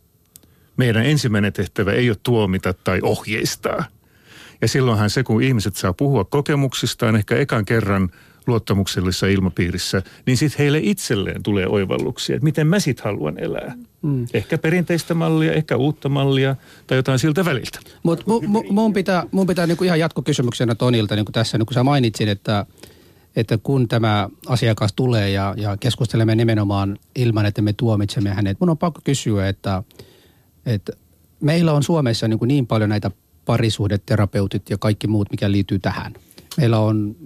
[0.80, 3.84] Meidän ensimmäinen tehtävä ei ole tuomita tai ohjeistaa.
[4.60, 8.10] Ja silloinhan se, kun ihmiset saa puhua kokemuksistaan ehkä ekan kerran
[8.46, 13.74] luottamuksellisessa ilmapiirissä, niin sitten heille itselleen tulee oivalluksia, että miten mä sitten haluan elää.
[14.02, 14.26] Mm.
[14.34, 17.78] Ehkä perinteistä mallia, ehkä uutta mallia tai jotain siltä väliltä.
[18.02, 21.74] Mutta mu, mu, mun pitää, mun pitää niinku ihan jatkokysymyksenä Tonilta niinku tässä, niin kun
[21.74, 22.66] sä mainitsin, että–
[23.36, 28.70] että kun tämä asiakas tulee ja, ja keskustelemme nimenomaan ilman, että me tuomitsemme hänet, mun
[28.70, 29.82] on pakko kysyä, että,
[30.66, 30.92] että
[31.40, 33.10] meillä on Suomessa niin, kuin niin paljon näitä
[33.44, 36.14] parisuhdeterapeutit ja kaikki muut, mikä liittyy tähän.
[36.56, 37.16] Meillä on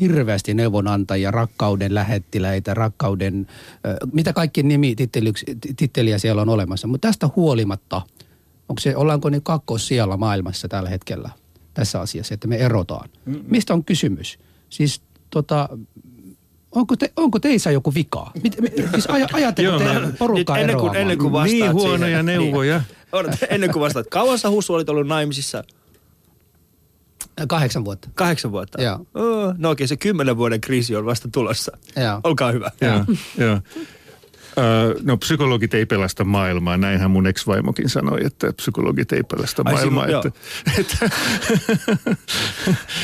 [0.00, 3.46] hirveästi neuvonantajia, rakkauden lähettiläitä, rakkauden,
[4.12, 4.96] mitä kaikki nimi
[5.76, 6.86] titteliä siellä on olemassa.
[6.86, 8.02] Mutta tästä huolimatta,
[8.68, 9.40] onko se, ollaanko ne
[9.78, 11.30] siellä maailmassa tällä hetkellä
[11.74, 13.08] tässä asiassa, että me erotaan?
[13.46, 14.38] Mistä on kysymys?
[14.68, 15.68] Siis tota,
[16.72, 18.30] onko, te, onko teissä joku vika?
[18.42, 18.56] Mit,
[18.90, 19.84] siis aj, ajatteko te
[20.18, 22.82] porukkaa ennen kuin, ennen kuin vastaat Niin huonoja siihen, neuvoja.
[23.12, 24.06] Niin, ennen kuin vastaat.
[24.10, 25.64] Kauan sä Husu olit ollut naimisissa?
[27.48, 28.08] Kahdeksan vuotta.
[28.14, 28.82] Kahdeksan vuotta?
[28.82, 29.06] Joo.
[29.14, 31.78] Oh, no okei, se kymmenen vuoden kriisi on vasta tulossa.
[31.96, 32.20] Joo.
[32.24, 32.70] Olkaa hyvä.
[32.80, 33.04] Joo,
[33.38, 33.60] joo.
[35.02, 40.04] no psykologit ei pelasta maailmaa, näinhän mun ex-vaimokin sanoi, että psykologit ei pelasta Ai, maailmaa.
[40.04, 40.30] Ai, että,
[40.78, 41.10] että,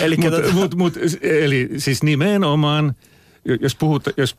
[0.00, 0.52] eli, mut, tota...
[0.52, 2.94] mut, mut, eli siis nimenomaan,
[3.60, 4.36] jos puhut, jos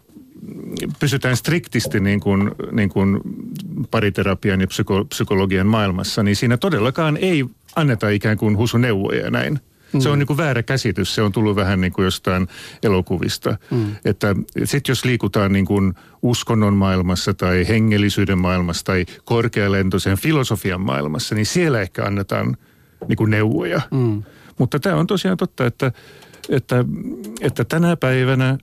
[1.00, 3.22] pysytään striktisti niin kuin, niin kuin
[3.92, 7.46] pariterapian ja psyko, psykologian maailmassa, niin siinä todellakaan ei
[7.76, 9.60] anneta ikään kuin husuneuvoja näin.
[9.94, 10.00] Mm.
[10.00, 10.20] Se on mm.
[10.20, 12.48] niin kuin väärä käsitys, se on tullut vähän niin kuin jostain
[12.84, 13.58] elokuvista.
[13.72, 13.96] Mm.
[14.06, 21.36] Että sitten jos liikutaan niin kuin uskonnon maailmassa tai hengellisyyden maailmassa tai korkealentoisen filosofian maailmassa,
[21.36, 22.58] niin siellä ehkä annetaan
[23.08, 23.82] niin kuin neuvoja.
[23.92, 24.24] Mm.
[24.58, 25.92] Mutta tämä on tosiaan totta, että,
[26.50, 26.86] että,
[27.42, 28.58] että tänä päivänä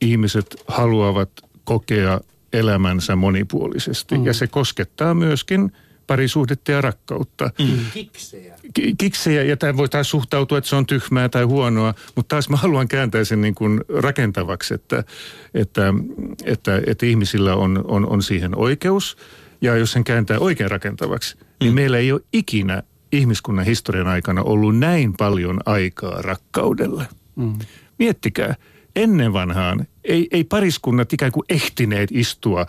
[0.00, 1.30] ihmiset haluavat
[1.64, 2.20] kokea
[2.52, 4.18] elämänsä monipuolisesti.
[4.18, 4.26] Mm.
[4.26, 5.72] Ja se koskettaa myöskin–
[6.08, 7.50] parisuhdetta ja rakkautta.
[7.58, 7.78] Mm.
[7.94, 8.54] Kiksejä.
[8.98, 12.56] Kiksejä, ja tämä voi taas suhtautua, että se on tyhmää tai huonoa, mutta taas mä
[12.56, 15.04] haluan kääntää sen niin kuin rakentavaksi, että,
[15.54, 15.94] että,
[16.44, 19.16] että, että ihmisillä on, on, on siihen oikeus.
[19.60, 21.64] Ja jos sen kääntää oikein rakentavaksi, niin mm.
[21.64, 22.82] niin meillä ei ole ikinä
[23.12, 27.06] ihmiskunnan historian aikana ollut näin paljon aikaa rakkaudelle.
[27.36, 27.58] Mm.
[27.98, 28.54] Miettikää,
[28.98, 32.66] ennen vanhaan ei, ei pariskunnat ikään kuin ehtineet istua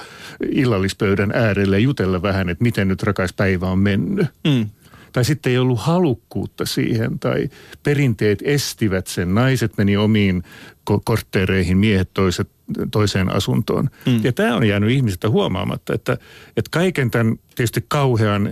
[0.51, 4.27] illallispöydän äärelle ja jutella vähän, että miten nyt rakas päivä on mennyt.
[4.47, 4.69] Mm.
[5.11, 7.49] Tai sitten ei ollut halukkuutta siihen, tai
[7.83, 9.35] perinteet estivät sen.
[9.35, 10.43] Naiset meni omiin
[10.91, 12.49] ko- kortteereihin, miehet toiset,
[12.91, 13.89] toiseen asuntoon.
[14.05, 14.19] Mm.
[14.23, 16.13] Ja tämä on jäänyt ihmisiltä huomaamatta, että,
[16.57, 18.49] että kaiken tämän tietysti kauhean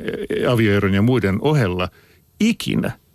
[0.49, 1.89] avioeron ja muiden ohella
[2.39, 2.91] ikinä–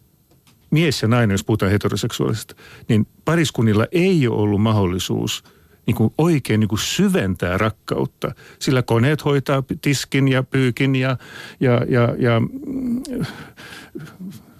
[0.73, 2.55] mies ja nainen, jos puhutaan heteroseksuaalisesta,
[2.89, 5.45] niin pariskunnilla ei ole ollut mahdollisuus
[5.87, 8.35] niin kuin oikein niin kuin syventää rakkautta.
[8.59, 11.17] Sillä koneet hoitaa tiskin ja pyykin ja,
[11.61, 12.41] ja, ja, ja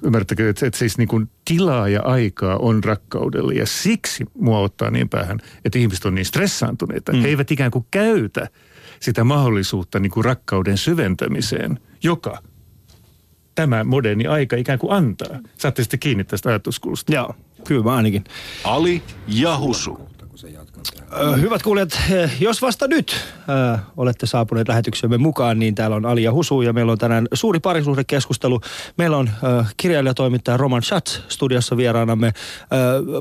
[0.03, 3.55] ymmärrättekö, että, että siis niin kuin tilaa ja aikaa on rakkaudelle.
[3.55, 7.13] Ja siksi mua ottaa niin päähän, että ihmiset on niin stressaantuneita.
[7.13, 7.21] Mm.
[7.21, 8.49] He eivät ikään kuin käytä
[9.01, 12.39] sitä mahdollisuutta niin kuin rakkauden syventämiseen, joka–
[13.55, 15.39] tämä moderni aika ikään kuin antaa.
[15.59, 17.15] Saatte sitten kiinni tästä ajatuskulusta.
[17.15, 17.35] Joo,
[17.65, 18.25] kyllä mä ainakin.
[18.65, 20.13] Ali ja Husu.
[21.41, 22.01] Hyvät kuulijat,
[22.41, 23.17] jos vasta nyt
[23.75, 27.29] äh, olette saapuneet lähetyksemme mukaan, niin täällä on Ali ja Husu ja meillä on tänään
[27.35, 28.61] suuri parisuhdekeskustelu.
[28.99, 32.33] Meillä on äh, kirjailijatoimittaja Roman Schatz studiossa vieraanamme, äh,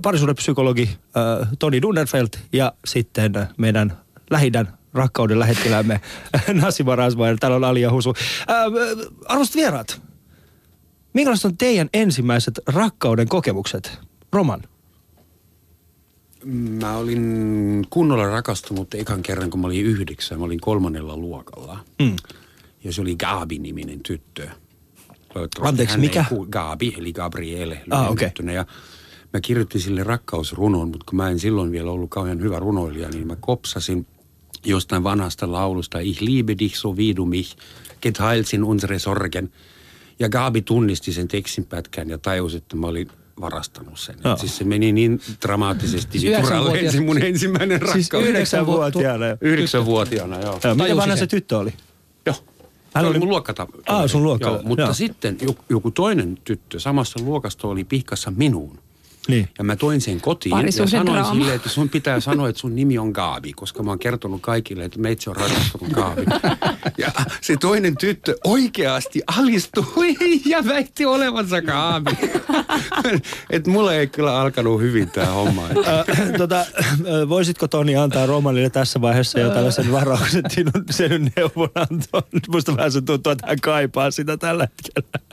[0.03, 3.97] parisuhdepsykologi äh, Toni Dunderfeld ja sitten meidän
[4.29, 6.01] lähidän rakkauden lähettilämme
[6.61, 7.37] Nasima Rasmail.
[7.39, 8.13] Täällä on Ali ja Husu.
[8.49, 8.55] Äh,
[9.25, 10.01] arvoisat vieraat,
[11.13, 13.99] minkälaiset on teidän ensimmäiset rakkauden kokemukset?
[14.33, 14.61] Roman.
[16.45, 20.39] Mä olin kunnolla rakastunut ekan kerran, kun mä olin yhdeksän.
[20.39, 21.79] Mä olin kolmannella luokalla.
[22.01, 22.15] Mm.
[22.83, 24.47] Ja se oli Gabi-niminen tyttö.
[25.61, 26.25] Anteeksi, mikä?
[26.31, 27.81] Ei, Gabi, eli Gabriele.
[27.89, 28.29] Ah, okay.
[28.53, 28.65] Ja
[29.33, 33.27] mä kirjoitin sille rakkausrunon, mutta kun mä en silloin vielä ollut kauhean hyvä runoilija, niin
[33.27, 34.07] mä kopsasin
[34.65, 35.99] jostain vanhasta laulusta.
[35.99, 37.55] Ich liebe dich so wie du mich,
[38.01, 39.51] geteilsin unsere Sorgen.
[40.21, 43.07] Ja Gabi tunnisti sen tekstinpätkän ja tajusi, että mä olin
[43.41, 44.15] varastanut sen.
[44.23, 44.37] No.
[44.37, 48.23] Siis se meni niin dramaattisesti siis vituralle ensin mun ensimmäinen siis rakkaus.
[48.23, 49.25] Siis yhdeksänvuotiaana.
[49.41, 50.59] Yhdeksänvuotiaana, joo.
[50.63, 51.73] joo miten vanha se tyttö oli?
[52.25, 52.35] Joo.
[52.93, 53.67] Hän oli mun luokkata.
[53.87, 54.49] Ah, sun luokka.
[54.49, 54.93] Joo, mutta joo.
[54.93, 55.37] sitten
[55.69, 58.79] joku toinen tyttö samassa luokasta oli pihkassa minuun.
[59.27, 59.49] Niin.
[59.57, 62.97] Ja mä toin sen kotiin ja sanoin sille, että sun pitää sanoa, että sun nimi
[62.97, 66.21] on Gaabi, koska mä oon kertonut kaikille, että meitsi on rakastunut Gaabi.
[66.97, 72.11] ja se toinen tyttö oikeasti alistui ja väitti olevansa Gaabi.
[73.49, 75.63] että mulla ei kyllä alkanut hyvin tämä homma.
[76.37, 76.65] tota,
[77.29, 82.23] voisitko Toni antaa Romanille tässä vaiheessa jo tällaisen varauksen sinun, sen neuvonantoon?
[82.47, 85.31] Musta vähän se tuntuu, että hän kaipaa sitä tällä hetkellä.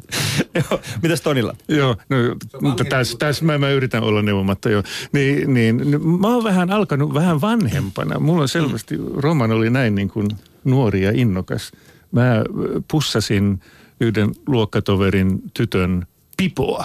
[1.02, 1.56] Mitäs Tonilla?
[1.68, 2.16] Joo, no,
[2.60, 4.82] mutta tässä täs mä, mä yritän olla neuvomatta jo.
[5.12, 8.18] Niin, niin, mä oon vähän alkanut vähän vanhempana.
[8.18, 10.28] Mulla on selvästi, Roman oli näin niin kuin
[10.64, 11.72] nuori ja innokas.
[12.12, 12.44] Mä
[12.90, 13.60] pussasin
[14.00, 16.84] yhden luokkatoverin tytön pipoa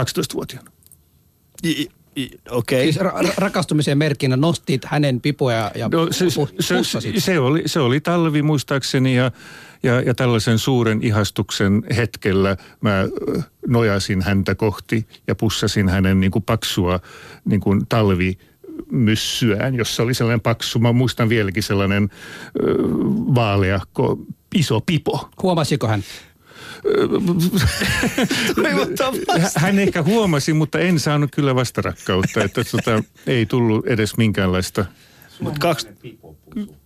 [0.00, 0.70] 12-vuotiaana.
[2.16, 2.28] Okei.
[2.50, 2.82] Okay.
[2.82, 6.24] Siis ra- rakastumisen merkkinä nostit hänen pipoja ja no, se,
[6.76, 7.14] pussasit.
[7.14, 9.30] Se, se, oli, se oli talvi muistaakseni ja
[9.82, 13.08] ja, ja tällaisen suuren ihastuksen hetkellä mä
[13.66, 17.00] nojasin häntä kohti ja pussasin hänen niin kuin paksua
[17.44, 18.38] niin kuin talvi
[18.90, 22.74] myssyään, jossa oli sellainen paksu, mä muistan vieläkin sellainen ö,
[23.34, 24.18] vaaleahko,
[24.54, 25.28] iso pipo.
[25.42, 26.04] Huomasiko hän?
[29.56, 34.84] Hän ehkä huomasi, mutta en saanut kyllä vastarakkautta, että tota, ei tullut edes minkäänlaista
[35.40, 35.88] Mut kaksi...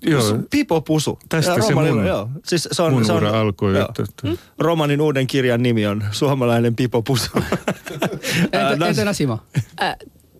[0.02, 0.22] Joo.
[0.50, 1.18] Pipopusu.
[1.28, 2.30] Tästä ja se mun, joo.
[2.44, 3.74] Siis se on, mun se on, alkoi.
[3.74, 3.88] Joo.
[3.88, 4.28] Että, että.
[4.28, 4.38] Hmm?
[4.58, 7.30] Romanin uuden kirjan nimi on Suomalainen pipopusu.
[8.52, 9.38] entä, entä Nasima?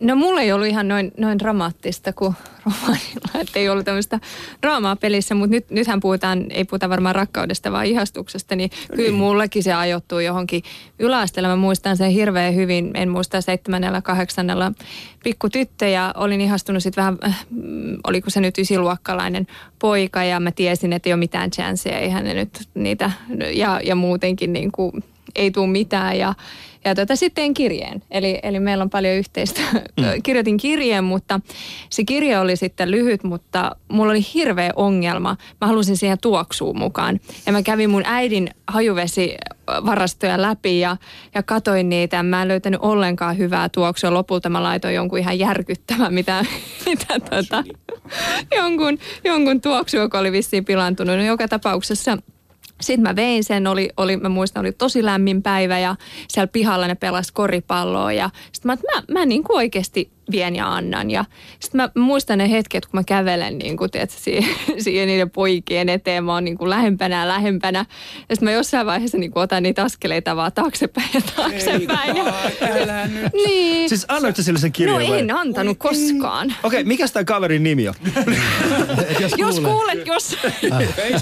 [0.01, 2.35] No mulla ei ollut ihan noin, noin dramaattista kuin
[2.65, 4.21] romaanilla, että ei ollut tämmöistä
[4.63, 9.09] draamaa pelissä, mutta nyt, nythän puhutaan, ei puhuta varmaan rakkaudesta, vaan ihastuksesta, niin no kyllä
[9.09, 9.19] niin.
[9.19, 10.63] mullekin se ajoittuu johonkin
[10.99, 11.49] yläasteella.
[11.49, 14.73] Mä muistan sen hirveän hyvin, en muista seitsemännellä, kahdeksannella
[15.25, 17.47] pikku tyttö ja olin ihastunut sitten vähän, äh,
[18.07, 19.47] oliko se nyt ysiluokkalainen
[19.79, 23.11] poika ja mä tiesin, että ei ole mitään chanceja, eihän ne nyt niitä,
[23.55, 24.93] ja, ja muutenkin niin kuin
[25.39, 26.35] ei tule mitään ja
[26.85, 28.03] ja tota, sitten kirjeen.
[28.11, 29.61] Eli, eli meillä on paljon yhteistä.
[29.73, 30.05] Mm.
[30.25, 31.41] Kirjoitin kirjeen, mutta
[31.91, 35.37] se kirja oli sitten lyhyt, mutta mulla oli hirveä ongelma.
[35.61, 37.21] Mä halusin siihen tuoksuun mukaan.
[37.47, 40.97] Ja mä kävin mun äidin hajuvesivarastoja läpi ja,
[41.35, 42.23] ja katoin niitä.
[42.23, 44.15] Mä en löytänyt ollenkaan hyvää tuoksua.
[44.15, 46.45] Lopulta mä laitoin jonkun ihan järkyttävän, mitä,
[46.87, 47.65] mitä tota,
[48.57, 51.17] jonkun, jonkun tuoksu, joka oli vissiin pilantunut.
[51.17, 52.19] No, joka tapauksessa–
[52.81, 55.97] sitten mä vein sen, oli, oli, mä muistan, oli tosi lämmin päivä ja
[56.29, 58.13] siellä pihalla ne pelas koripalloa.
[58.13, 61.11] Ja sitten mä, mä, mä niin kuin oikeasti vien ja annan.
[61.11, 61.25] Ja
[61.61, 65.89] sitten mä muistan ne hetket, kun mä kävelen niin kuin, tiedät, siihen, siihen niiden poikien
[65.89, 66.25] eteen.
[66.25, 67.79] Mä oon niin kuin lähempänä ja lähempänä.
[68.29, 72.17] Ja sitten mä jossain vaiheessa niin kuin otan niitä askeleita vaan taaksepäin ja taaksepäin.
[72.17, 73.33] Ei, ja, nyt.
[73.47, 73.89] Niin.
[73.89, 75.01] Siis annoitko sille sen kirjan?
[75.01, 76.55] No en antanut Oi, koskaan.
[76.63, 77.95] Okei, okay, mikä tämä kaverin nimi on?
[79.21, 80.37] jos, jos kuulet, jos.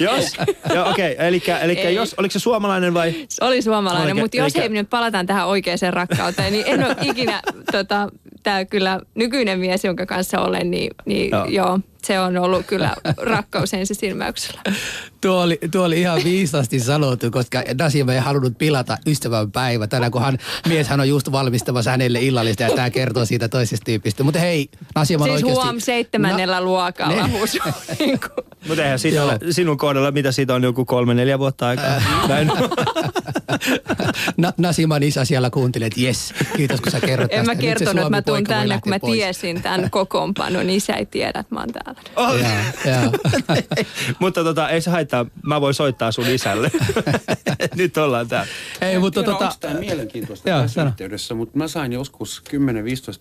[0.01, 0.37] jos?
[0.75, 1.13] Joo, okei.
[1.13, 1.27] Okay.
[1.27, 3.15] Eli, eli jos, oliko se suomalainen vai?
[3.29, 4.23] Se oli suomalainen, okay.
[4.23, 8.09] mutta jos ei nyt palataan tähän oikeaan rakkauteen, niin en ole ikinä tota,
[8.43, 11.45] tämä kyllä nykyinen mies, jonka kanssa olen, niin, niin joo.
[11.45, 14.63] joo, se on ollut kyllä rakkaus ensisilmäyksellä.
[15.21, 19.87] Tuo oli, tuo oli ihan viisasti sanottu, koska Nasima ei halunnut pilata ystävän päivä.
[19.87, 20.39] Tänään kun hän,
[20.87, 24.25] hän on just valmistamassa hänelle illallista ja tämä kertoo siitä toisesta tyypistä.
[24.25, 25.63] Mutta hei, Nasima siis oikeasti...
[25.63, 27.27] huom seitsemännellä no, luokalla.
[27.27, 28.21] Niin
[28.69, 32.03] Mutta eihän siitä ole, sinun kohdalla, mitä siitä on joku kolme, neljä vuotta aikaa.
[32.29, 32.51] Näin.
[34.37, 37.55] Na, Nasiman isä siellä kuunteli, että jes, kiitos kun sä kerrot En tästä.
[37.55, 40.71] mä kertonut, että mä tuun tänne, kun mä tiesin tämän kokoonpanon.
[40.71, 41.96] Isä ei tiedä, että mä oon täällä.
[42.17, 42.35] Oh.
[42.35, 42.49] Ja,
[42.91, 43.13] ja.
[44.19, 46.71] mutta tota, ei se haittaa, mä voin soittaa sun isälle.
[47.75, 48.53] Nyt ollaan täällä.
[48.81, 49.57] Ei, mutta tiedä, tota...
[49.61, 52.53] Tämä mielenkiintoista Joo, tässä yhteydessä, mutta mä sain joskus 10-15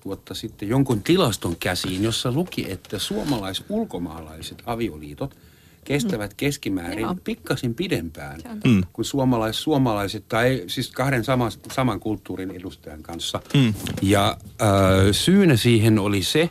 [0.06, 5.36] vuotta sitten jonkun tilaston käsiin, jossa luki, että suomalais-ulkomaalaiset avioliitot–
[5.86, 6.36] kestävät mm.
[6.38, 7.16] keskimäärin Joo.
[7.24, 8.84] pikkasin pidempään mm.
[8.94, 13.40] kuin suomalais, suomalaiset tai siis kahden sama, saman kulttuurin edustajan kanssa.
[13.54, 13.74] Mm.
[14.02, 14.68] Ja äh,
[15.12, 16.50] syynä siihen oli se,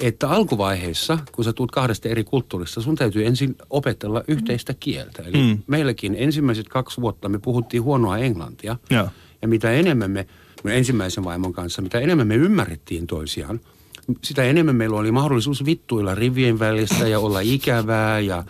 [0.00, 5.22] että alkuvaiheessa, kun sä tulet kahdesta eri kulttuurista, sun täytyy ensin opetella yhteistä kieltä.
[5.22, 5.58] Eli mm.
[5.66, 8.76] meilläkin ensimmäiset kaksi vuotta me puhuttiin huonoa englantia.
[8.90, 9.08] Ja,
[9.42, 10.26] ja mitä enemmän me,
[10.64, 13.60] ensimmäisen vaimon kanssa, mitä enemmän me ymmärrettiin toisiaan,
[14.24, 18.44] sitä enemmän meillä oli mahdollisuus vittuilla rivien välissä ja olla ikävää ja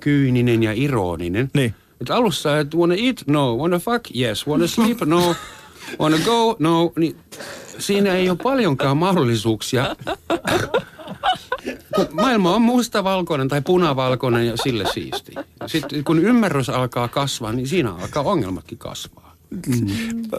[0.00, 1.50] kyyninen ja ironinen.
[1.54, 1.74] Niin.
[2.00, 3.22] Et alussa, että wanna eat?
[3.26, 3.56] No.
[3.56, 4.16] Wanna fuck?
[4.16, 4.46] Yes.
[4.46, 5.00] Wanna sleep?
[5.00, 5.34] No.
[6.00, 6.56] Wanna go?
[6.58, 6.92] No.
[6.96, 7.16] Niin
[7.80, 9.96] siinä ei ole paljonkaan mahdollisuuksia.
[11.94, 15.32] Kun maailma on mustavalkoinen tai punavalkoinen ja sille siisti.
[15.66, 19.36] Sitten kun ymmärrys alkaa kasvaa, niin siinä alkaa ongelmatkin kasvaa.
[19.50, 19.86] Mm.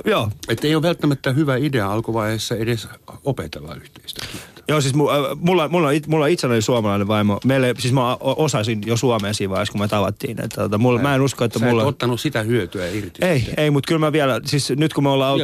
[0.06, 0.32] Joo.
[0.50, 2.88] Että ei ole välttämättä hyvä idea alkuvaiheessa edes
[3.24, 4.61] opetella yhteistä kieltä.
[4.72, 7.40] Joo, siis mulla, mulla, mulla, mulla itselläni suomalainen vaimo.
[7.46, 10.42] Meille, siis mä osaisin jo suomea siinä vaiheessa, kun me tavattiin.
[10.42, 11.82] Että, tota, mulla, mä en usko, että Sä mulla...
[11.82, 13.26] et ottanut sitä hyötyä irti.
[13.26, 13.64] Ei, sitten.
[13.64, 15.44] ei, mutta kyllä mä vielä, siis nyt kun me ollaan oltu...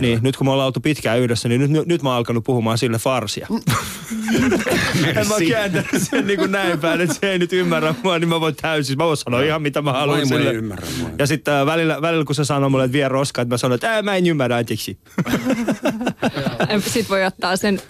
[0.00, 2.44] Niin, nyt kun me ollaan oltu pitkään yhdessä, niin nyt, nyt, nyt mä oon alkanut
[2.44, 3.46] puhumaan sille farsia.
[5.16, 8.28] en mä kääntänyt sen niin kuin näin päin, että se ei nyt ymmärrä mua, niin
[8.28, 8.98] mä voin täysin.
[8.98, 10.52] Mä voin sanoa ihan mitä mä haluan sille.
[10.52, 11.10] ymmärrä mua.
[11.18, 13.74] Ja sitten äh, välillä, välillä, kun se sanoo mulle, että vie roskaa, että mä sanon,
[13.74, 14.98] että mä en ymmärrä anteeksi.
[16.78, 17.80] sitten voi ottaa sen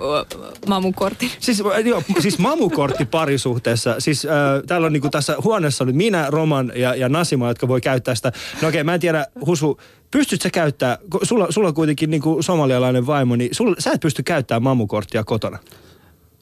[0.66, 1.30] mamukortin.
[1.40, 3.96] Siis, joo, siis mamukortti parisuhteessa.
[3.98, 4.32] Siis äh,
[4.66, 8.32] täällä on niinku tässä huoneessa nyt minä, Roman ja, ja Nasima, jotka voi käyttää sitä.
[8.62, 12.42] No okei, okay, mä en tiedä, Husu, pystytkö sä käyttää, sulla, sulla on kuitenkin niinku
[12.42, 15.58] somalialainen vaimo, niin sulla, sä et pysty käyttämään mamukorttia kotona.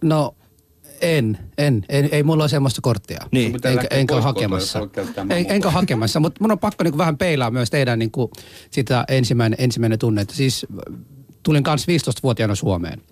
[0.02, 0.34] No
[1.00, 3.18] en, en, en, ei mulla ole semmoista korttia.
[3.30, 3.54] Niin.
[3.64, 4.88] Enkä, enkä ole hakemassa.
[5.30, 8.30] En, enkä hakemassa, mutta mun on pakko niinku vähän peilaa myös teidän niinku
[8.70, 10.22] sitä ensimmäinen, ensimmäinen tunne.
[10.22, 10.66] Että siis
[11.42, 13.02] tulin kanssa 15-vuotiaana Suomeen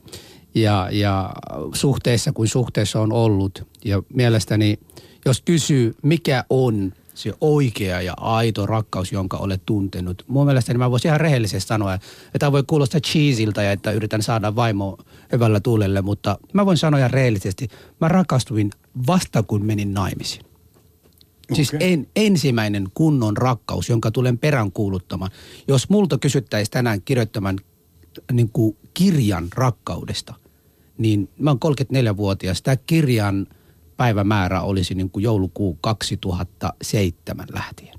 [0.55, 1.31] ja, ja
[1.75, 3.67] suhteessa kuin suhteessa on ollut.
[3.85, 4.79] Ja mielestäni,
[5.25, 10.25] jos kysyy, mikä on se oikea ja aito rakkaus, jonka olet tuntenut.
[10.27, 14.23] Mun mielestäni mä voisin ihan rehellisesti sanoa, että tämä voi kuulostaa cheesiltä ja että yritän
[14.23, 14.99] saada vaimo
[15.33, 17.69] hyvällä tuulelle, mutta mä voin sanoa ihan rehellisesti,
[18.01, 18.71] mä rakastuin
[19.07, 20.45] vasta kun menin naimisiin.
[20.45, 21.57] Okay.
[21.57, 25.31] Siis en, ensimmäinen kunnon rakkaus, jonka tulen peräänkuuluttamaan.
[25.69, 27.61] Jos multa kysyttäisiin tänään kirjoittaman
[28.33, 30.35] niin kuin kirjan rakkaudesta–
[30.99, 31.59] niin mä oon
[32.13, 32.63] 34-vuotias.
[32.63, 33.47] Tämä kirjan
[33.97, 37.99] päivämäärä olisi niin kuin joulukuu 2007 lähtien.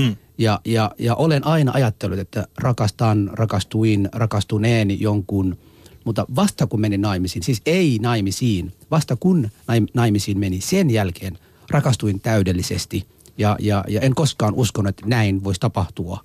[0.00, 0.16] Hmm.
[0.38, 5.58] Ja, ja, ja olen aina ajatellut, että rakastan, rakastuin, rakastuneeni jonkun,
[6.04, 9.48] mutta vasta kun menin naimisiin, siis ei naimisiin, vasta kun
[9.94, 11.38] naimisiin meni, sen jälkeen
[11.70, 13.06] rakastuin täydellisesti
[13.38, 16.24] ja, ja, ja en koskaan uskonut, että näin voisi tapahtua.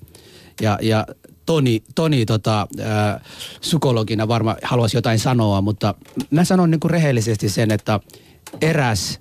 [0.62, 1.06] Ja, ja
[1.52, 3.22] Toni, Toni tota, äh,
[3.60, 5.96] psykologina varmaan haluaisi jotain sanoa, mutta
[6.30, 8.00] mä sanon niin kuin rehellisesti sen, että
[8.62, 9.20] eräs,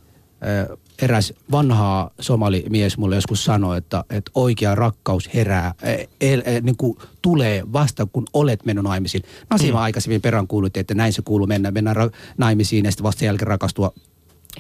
[0.70, 5.74] äh, eräs vanha somalimies mulle joskus sanoi, että, että oikea rakkaus herää, äh,
[6.22, 9.22] äh, niin kuin tulee vasta kun olet mennyt naimisiin.
[9.50, 9.82] Nasima mm.
[9.82, 13.92] aikaisemmin peräänkuulutti, että näin se kuuluu mennä, mennä ra- naimisiin ja sitten vasta jälkeen rakastua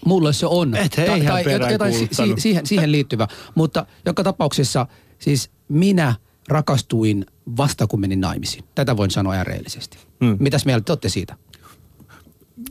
[0.04, 0.76] Mulle se on.
[0.76, 3.28] Et ta- tai jotain si- siihen, siihen liittyvä.
[3.54, 4.86] Mutta joka tapauksessa
[5.18, 6.14] siis minä
[6.50, 8.64] rakastuin vasta kun menin naimisiin.
[8.74, 9.98] Tätä voin sanoa ihan reellisesti.
[10.24, 10.36] Hmm.
[10.40, 11.36] Mitäs mieltä te olette siitä?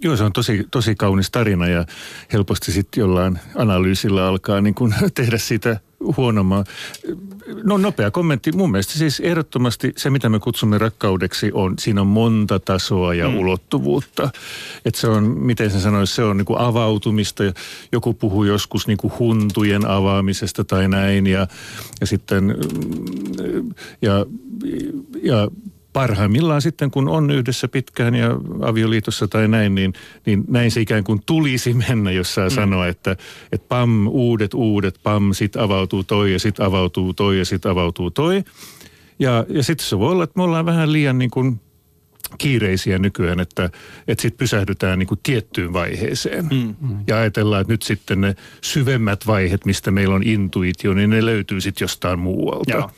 [0.01, 1.85] Joo, se on tosi, tosi kaunis tarina ja
[2.33, 5.79] helposti sitten jollain analyysillä alkaa niin kun tehdä sitä
[6.17, 6.63] huonommaa.
[7.63, 8.51] No nopea kommentti.
[8.51, 13.29] Mun mielestä siis ehdottomasti se, mitä me kutsumme rakkaudeksi, on, siinä on monta tasoa ja
[13.29, 13.37] mm.
[13.37, 14.29] ulottuvuutta.
[14.85, 17.43] Että se on, miten se sanoisi, se on niin kuin avautumista.
[17.91, 21.27] Joku puhuu joskus niin kuin huntujen avaamisesta tai näin.
[21.27, 21.47] Ja,
[22.01, 22.55] ja sitten,
[24.01, 24.25] ja,
[25.23, 25.47] ja
[25.99, 28.29] parhaimmillaan sitten, kun on yhdessä pitkään ja
[28.61, 29.93] avioliitossa tai näin, niin,
[30.25, 32.55] niin näin se ikään kuin tulisi mennä, jos saa mm.
[32.55, 33.11] sanoa, että,
[33.51, 38.11] että pam, uudet, uudet, pam, sit avautuu toi ja sit avautuu toi ja sit avautuu
[38.11, 38.43] toi.
[39.19, 41.59] Ja, ja sitten se voi olla, että me ollaan vähän liian niin kuin
[42.37, 43.69] kiireisiä nykyään, että,
[44.07, 46.47] että sitten pysähdytään niin kuin tiettyyn vaiheeseen.
[46.51, 46.75] Mm.
[47.07, 51.61] Ja ajatellaan, että nyt sitten ne syvemmät vaiheet, mistä meillä on intuitio, niin ne löytyy
[51.61, 52.71] sitten jostain muualta.
[52.71, 52.91] Joo.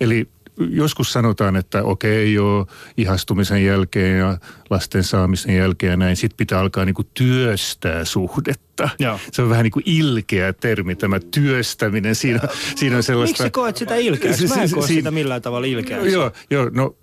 [0.00, 4.38] Eli joskus sanotaan, että okei joo, ihastumisen jälkeen ja
[4.70, 8.88] lasten saamisen jälkeen ja näin, sitten pitää alkaa niinku työstää suhdetta.
[8.98, 9.18] Joo.
[9.32, 12.14] Se on vähän niin kuin ilkeä termi, tämä työstäminen.
[12.14, 12.40] Siinä,
[12.76, 13.42] siinä on sellaista...
[13.42, 14.46] Miksi koet sitä ilkeäksi?
[14.46, 16.12] Mä en koe sitä millään tavalla ilkeäksi.
[16.12, 16.96] Joo, joo, no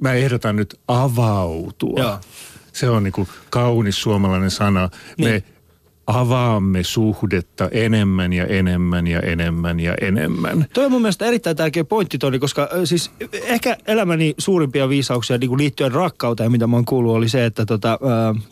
[0.00, 2.00] mä ehdotan nyt avautua.
[2.00, 2.20] Joo.
[2.72, 4.90] Se on niin kuin kaunis suomalainen sana.
[5.18, 5.30] Niin.
[5.30, 5.42] Me
[6.06, 10.66] avaamme suhdetta enemmän ja enemmän ja enemmän ja enemmän.
[10.72, 13.10] Toi on mun mielestä erittäin tärkeä pointti, Toni, koska siis
[13.42, 17.66] ehkä elämäni suurimpia viisauksia niin kuin liittyen rakkauteen, mitä mä oon kuullut, oli se, että
[17.66, 17.98] tota,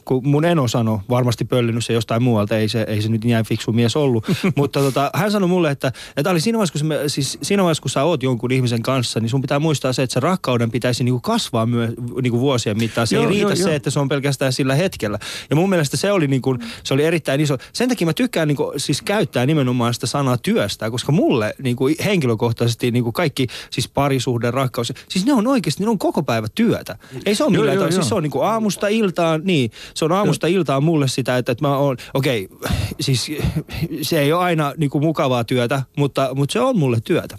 [0.05, 3.45] kun mun eno sanoi, varmasti pöllinyt se jostain muualta, ei se, ei se nyt niin
[3.45, 4.27] fiksu mies ollut,
[4.57, 7.83] mutta tota, hän sanoi mulle, että, että oli siinä vaiheessa, kun, me, siis siinä vaiheessa,
[7.83, 11.05] kun sä oot jonkun ihmisen kanssa, niin sun pitää muistaa se, että se rakkauden pitäisi
[11.05, 11.89] niin kuin kasvaa myö,
[12.23, 13.07] niin kuin vuosien mittaan.
[13.07, 13.73] Se joo, ei riitä joo, se, joo.
[13.73, 15.19] että se on pelkästään sillä hetkellä.
[15.51, 17.59] Ja mun mielestä se oli, niin kuin, se oli erittäin iso.
[17.73, 21.77] Sen takia mä tykkään niin kuin, siis käyttää nimenomaan sitä sanaa työstä, koska mulle niin
[21.77, 26.23] kuin, henkilökohtaisesti niin kuin kaikki, siis parisuhde, rakkaus, siis ne on oikeasti, ne on koko
[26.23, 26.99] päivä työtä.
[27.27, 30.05] Ei se ole millään joo, joo, siis se on niin kuin aamusta iltaan, niin, se
[30.05, 30.59] on aamusta joo.
[30.59, 32.71] iltaan mulle sitä, että, että mä oon, okei, okay,
[33.01, 33.31] siis
[34.03, 37.37] se ei ole aina niin kuin mukavaa työtä, mutta, mutta se on mulle työtä.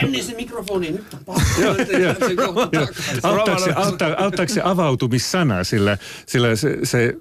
[0.00, 1.40] Penni se mikrofoni, nyt on
[4.18, 7.14] Auttaako se avautumissana, sillä, sillä se, se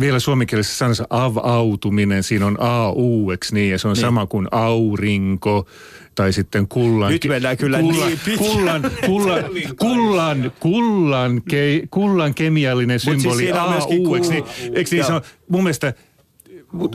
[0.00, 3.70] vielä suomenkielisessä sanassa avautuminen, siinä on AU, eikö niin?
[3.70, 4.00] Ja se on niin.
[4.00, 5.66] sama kuin aurinko
[6.14, 7.12] tai sitten kullan...
[7.12, 9.44] Nyt mennään kyllä kullan, niin kullan, kullan,
[9.80, 14.44] kullan, kullan, ke, kullan kemiallinen symboli siis AU, eikö niin?
[14.72, 15.94] Eikö niin se on, mun mielestä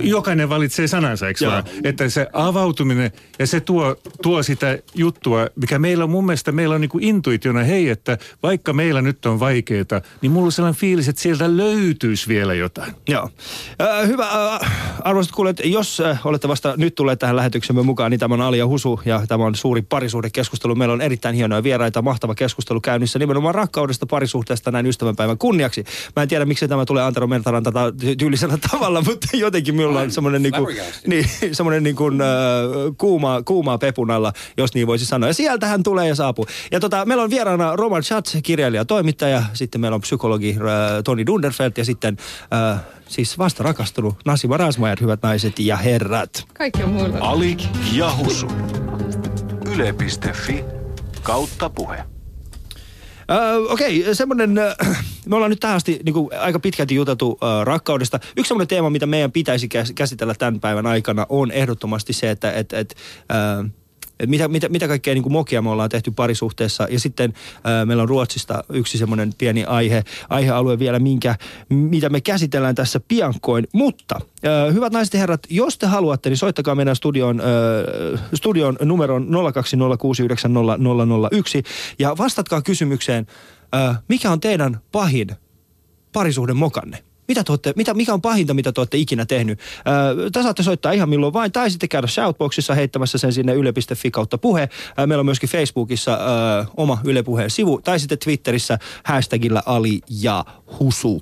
[0.01, 1.63] jokainen valitsee sanansa, eikö vaan?
[1.83, 6.75] Että se avautuminen ja se tuo, tuo sitä juttua, mikä meillä on mun mielestä, meillä
[6.75, 10.79] on niin kuin intuitiona, hei, että vaikka meillä nyt on vaikeaa, niin mulla on sellainen
[10.79, 12.93] fiilis, että sieltä löytyisi vielä jotain.
[13.07, 13.29] Joo.
[13.81, 14.71] Äh, hyvä, äh,
[15.03, 18.67] arvoisat kuulijat, jos äh, olette vasta nyt tulleet tähän lähetyksemme mukaan, niin tämä on Alia
[18.67, 20.75] Husu ja tämä on suuri parisuhdekeskustelu.
[20.75, 25.83] Meillä on erittäin hienoja vieraita, mahtava keskustelu käynnissä nimenomaan rakkaudesta parisuhteesta näin ystävänpäivän kunniaksi.
[26.15, 27.63] Mä en tiedä, miksi tämä tulee Antero Mertaran
[28.17, 32.27] tyylisellä tavalla, mutta jotenkin jotenkin minulla on semmoinen niin kuin, niin, semmoinen niin kuin, äh,
[32.97, 35.29] kuuma, kuuma pepunalla, jos niin voisi sanoa.
[35.29, 36.45] Ja sieltä hän tulee ja saapuu.
[36.71, 39.43] Ja tota, meillä on vieraana Roman Schatz, kirjailija, toimittaja.
[39.53, 42.17] Sitten meillä on psykologi äh, Toni Dunderfeld ja sitten
[42.73, 46.43] äh, siis vasta rakastunut Nasima Rasmajer, hyvät naiset ja herrat.
[46.53, 47.17] Kaikki on mulla.
[47.19, 48.47] Alik ja Husu.
[49.75, 50.63] Yle.fi
[51.23, 52.12] kautta puhe.
[53.31, 54.49] Uh, Okei, okay, semmoinen,
[55.27, 58.19] me ollaan nyt tähän asti niin kuin, aika pitkälti juteltu uh, rakkaudesta.
[58.37, 62.73] Yksi semmoinen teema, mitä meidän pitäisi käsitellä tämän päivän aikana, on ehdottomasti se, että et,
[62.73, 62.95] et,
[63.63, 63.69] uh,
[64.19, 66.87] et mitä, mitä, mitä kaikkea niin kuin mokia me ollaan tehty parisuhteessa.
[66.89, 67.33] Ja sitten
[67.63, 71.35] ää, meillä on Ruotsista yksi semmoinen pieni aihe, aihealue vielä, minkä,
[71.69, 73.67] mitä me käsitellään tässä piankoin.
[73.73, 77.47] Mutta ää, hyvät naiset ja herrat, jos te haluatte, niin soittakaa meidän studion, ää,
[78.33, 79.31] studion numeron 020690001
[81.99, 83.27] ja vastatkaa kysymykseen,
[83.71, 85.27] ää, mikä on teidän pahin
[86.13, 86.57] parisuhden
[87.27, 89.59] Mitä tuotte, mitä, mikä on pahinta, mitä te olette ikinä tehnyt?
[89.87, 94.11] Öö, te saatte soittaa ihan milloin vain, tai sitten käydä Shoutboxissa heittämässä sen sinne yle.fi
[94.11, 94.69] kautta puhe.
[94.99, 100.01] Öö, meillä on myöskin Facebookissa öö, oma Yle Puheen sivu, tai sitten Twitterissä hashtagillä Ali
[100.21, 100.45] ja
[100.79, 101.21] Husu.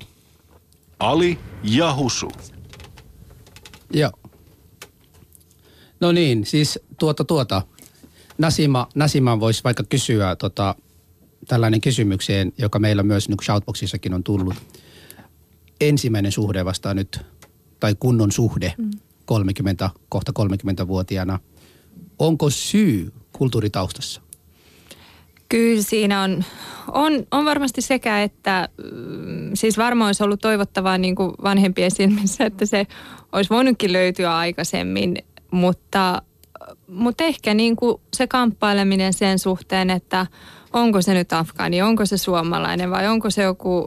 [0.98, 2.32] Ali ja Husu.
[3.92, 4.12] Joo.
[6.00, 7.62] No niin, siis tuota tuota.
[8.38, 10.74] Nasima, Nasima voisi vaikka kysyä tota,
[11.48, 14.54] tällainen kysymykseen, joka meillä myös niin Shoutboxissakin on tullut–
[15.88, 17.20] ensimmäinen suhde vasta nyt,
[17.80, 18.90] tai kunnon suhde mm.
[19.24, 20.32] 30, kohta
[20.82, 21.38] 30-vuotiaana.
[22.18, 24.22] Onko syy kulttuuritaustassa?
[25.48, 26.44] Kyllä siinä on,
[26.92, 32.44] on, on varmasti sekä, että mm, siis varmaan olisi ollut toivottavaa niin kuin vanhempien silmissä,
[32.44, 32.86] että se
[33.32, 35.18] olisi voinutkin löytyä aikaisemmin,
[35.50, 36.22] mutta,
[36.86, 40.26] mutta ehkä niin kuin se kamppaileminen sen suhteen, että
[40.72, 43.86] onko se nyt afgaani, onko se suomalainen vai onko se joku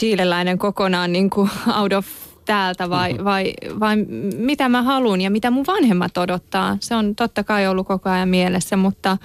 [0.00, 2.06] chileläinen kokonaan niin kuin out of
[2.44, 3.24] täältä vai, mm-hmm.
[3.24, 3.96] vai, vai
[4.36, 6.76] mitä mä haluan ja mitä mun vanhemmat odottaa.
[6.80, 9.18] Se on totta kai ollut koko ajan mielessä, mutta,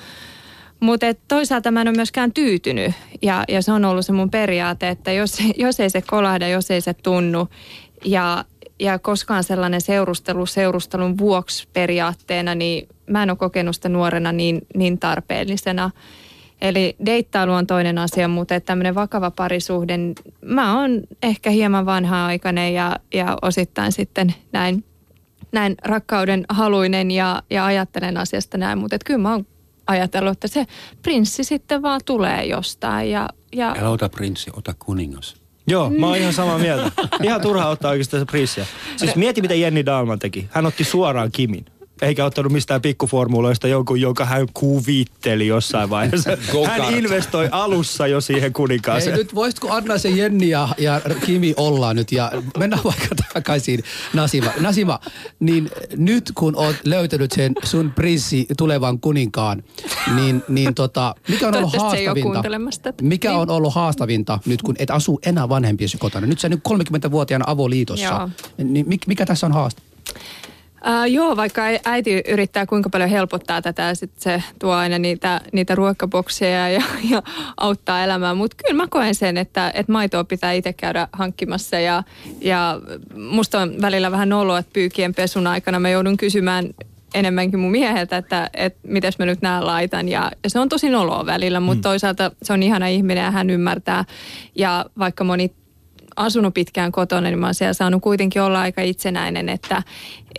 [0.79, 4.31] mutta et toisaalta mä en ole myöskään tyytynyt ja, ja se on ollut se mun
[4.31, 7.47] periaate, että jos, jos ei se kolahda, jos ei se tunnu
[8.05, 8.45] ja,
[8.79, 14.61] ja koskaan sellainen seurustelu seurustelun vuoksi periaatteena, niin mä en ole kokenut sitä nuorena niin,
[14.75, 15.91] niin tarpeellisena.
[16.61, 19.93] Eli deittailu on toinen asia, mutta tämmöinen vakava parisuhde,
[20.45, 24.83] mä oon ehkä hieman vanha-aikainen ja, ja osittain sitten näin,
[25.51, 29.45] näin rakkauden haluinen ja, ja ajattelen asiasta näin, mutta kyllä mä oon
[29.87, 30.65] ajatellut, että se
[31.01, 33.11] prinssi sitten vaan tulee jostain.
[33.11, 33.75] Ja, ja...
[33.79, 35.35] Älä ota prinssi, ota kuningas.
[35.67, 36.91] Joo, mä oon ihan samaa mieltä.
[37.23, 38.65] Ihan turha ottaa oikeastaan se prinssiä.
[38.97, 40.47] Siis mieti, mitä Jenni Dalman teki.
[40.51, 41.65] Hän otti suoraan Kimin.
[42.01, 46.37] Eikä ottanut mistään pikkuformuloista jonkun, jonka hän kuvitteli jossain vaiheessa.
[46.67, 49.11] hän investoi alussa jo siihen kuninkaaseen.
[49.11, 53.83] Ei, nyt voisitko Anna se Jenni ja, ja Kimi olla nyt ja mennään vaikka takaisin
[54.13, 54.51] Nasima.
[54.59, 54.99] Nasima,
[55.39, 59.63] niin nyt kun oot löytänyt sen sun prinssi tulevan kuninkaan,
[60.15, 62.43] niin, niin tota, mikä on ollut haastavinta?
[63.01, 66.27] Mikä on ollut haastavinta nyt kun et asu enää vanhempiesi kotona?
[66.27, 68.05] Nyt sä nyt 30-vuotiaana avoliitossa.
[68.05, 68.29] Joo.
[68.57, 69.81] Niin mikä tässä on haaste?
[70.87, 75.75] Uh, joo, vaikka äiti yrittää kuinka paljon helpottaa tätä, sit se tuo aina niitä, niitä
[75.75, 77.23] ruokabokseja ja, ja
[77.57, 78.37] auttaa elämään.
[78.37, 82.03] Mutta kyllä mä koen sen, että, että maitoa pitää itse käydä hankkimassa ja,
[82.41, 82.79] ja
[83.15, 86.69] musta on välillä vähän olo, että pyykien pesun aikana mä joudun kysymään
[87.13, 90.09] enemmänkin mun mieheltä, että, että mitäs mä nyt nää laitan.
[90.09, 91.91] Ja, ja se on tosi noloa välillä, mutta mm.
[91.91, 94.05] toisaalta se on ihana ihminen ja hän ymmärtää.
[94.55, 95.51] Ja vaikka moni
[96.15, 99.83] asunut pitkään kotona, niin mä oon siellä saanut kuitenkin olla aika itsenäinen, että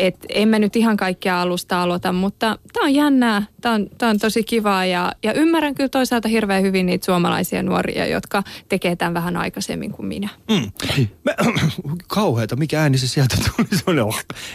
[0.00, 4.18] et en mä nyt ihan kaikkia alusta aloita, mutta tämä on jännää, tämä on, on
[4.18, 9.14] tosi kivaa ja, ja ymmärrän kyllä toisaalta hirveän hyvin niitä suomalaisia nuoria, jotka tekee tämän
[9.14, 10.28] vähän aikaisemmin kuin minä.
[10.50, 10.70] Mm.
[11.24, 11.34] Mä,
[12.08, 13.68] kauheeta, mikä ääni se sieltä tuli?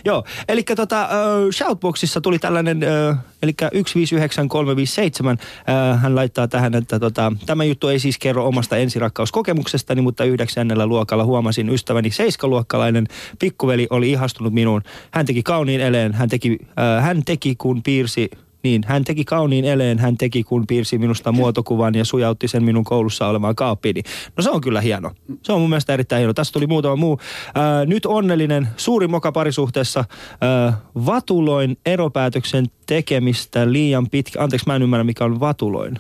[0.06, 7.00] Joo, eli tota, uh, Shoutboxissa tuli tällainen, uh, eli 1595357, uh, hän laittaa tähän, että
[7.00, 13.08] tota, tämä juttu ei siis kerro omasta ensirakkauskokemuksestani, mutta yhdeksännellä luokalla huomasin ystäväni seiskaluokkalainen
[13.39, 14.82] pikkuveli oli ihastunut minuun.
[15.12, 18.30] Hän teki kauniin eleen, hän teki, äh, hän teki kun piirsi
[18.66, 22.84] niin, hän teki kauniin eleen, hän teki kun piirsi minusta muotokuvan ja sujautti sen minun
[22.84, 24.02] koulussa olevaan kaappiini.
[24.38, 25.12] No se on kyllä hieno.
[25.44, 26.34] Se on mun mielestä erittäin hieno.
[26.34, 27.20] Tässä tuli muutama muu.
[27.56, 30.06] Ää, nyt onnellinen, suuri moka parisuhteessa.
[30.42, 30.74] Ää,
[31.06, 34.44] vatuloin eropäätöksen tekemistä liian pitkä.
[34.44, 36.00] Anteeksi, mä en ymmärrä mikä on vatuloin.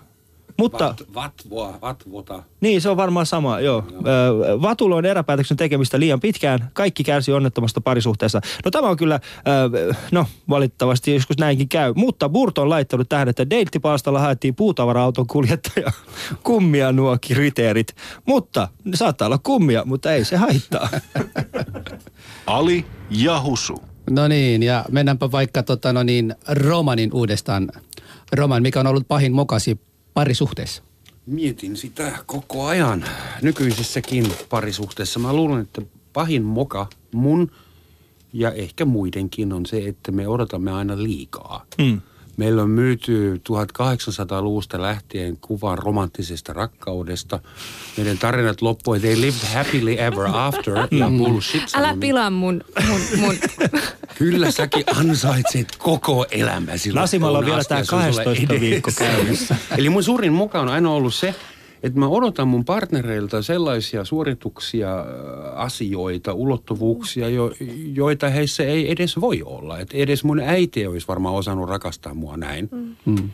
[0.57, 2.43] Mutta, Vat, vatvoa, vatvota.
[2.61, 3.83] Niin, se on varmaan sama, joo.
[3.91, 4.61] joo.
[4.61, 6.69] Vatuloin eräpäätöksen tekemistä liian pitkään.
[6.73, 8.41] Kaikki kärsi onnettomasta parisuhteessa.
[8.65, 9.19] No tämä on kyllä,
[10.11, 11.93] no valitettavasti joskus näinkin käy.
[11.95, 15.91] Mutta Burt on laittanut tähän, että deittipalstalla haettiin puutavara-auton kuljettaja.
[16.43, 17.95] Kummia nuo kriteerit.
[18.25, 20.89] Mutta ne saattaa olla kummia, mutta ei se haittaa.
[22.47, 23.83] Ali ja Husu.
[24.09, 27.71] No niin, ja mennäänpä vaikka tota, no niin, romanin uudestaan.
[28.31, 29.79] Roman, mikä on ollut pahin mokasi
[30.15, 30.83] parisuhteessa?
[31.25, 33.05] Mietin sitä koko ajan
[33.41, 35.19] nykyisessäkin parisuhteessa.
[35.19, 35.81] Mä luulen, että
[36.13, 37.51] pahin moka mun
[38.33, 41.65] ja ehkä muidenkin on se, että me odotamme aina liikaa.
[41.77, 42.01] Mm.
[42.37, 47.39] Meillä on myyty 1800-luvusta lähtien kuvan romanttisesta rakkaudesta.
[47.97, 51.17] Meidän tarinat loppuivat, they lived happily ever after ja mm.
[51.17, 51.63] bullshit.
[51.75, 53.35] Älä pilaa mun, mun, mun.
[54.17, 56.91] Kyllä säkin ansaitset koko elämäsi.
[56.91, 59.55] Nasimalla on vielä tämä 12 viikko käynnissä.
[59.77, 61.35] Eli mun suurin mukaan on aina ollut se,
[61.83, 65.05] että mä odotan mun partnereilta sellaisia suorituksia, äh,
[65.55, 67.51] asioita, ulottuvuuksia, jo,
[67.93, 69.79] joita heissä ei edes voi olla.
[69.79, 72.69] Että edes mun äiti olisi varmaan osannut rakastaa mua näin.
[73.05, 73.29] Mm.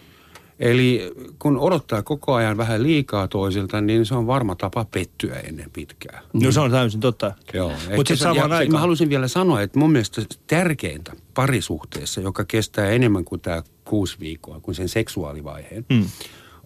[0.60, 5.72] Eli kun odottaa koko ajan vähän liikaa toisilta, niin se on varma tapa pettyä ennen
[5.74, 6.22] pitkää.
[6.34, 7.34] No se on täysin totta.
[7.54, 7.72] Joo.
[7.96, 8.72] Mutta samaan aikaan...
[8.72, 14.18] Mä haluaisin vielä sanoa, että mun mielestä tärkeintä parisuhteessa, joka kestää enemmän kuin tämä kuusi
[14.20, 16.06] viikkoa, kuin sen seksuaalivaiheen, mm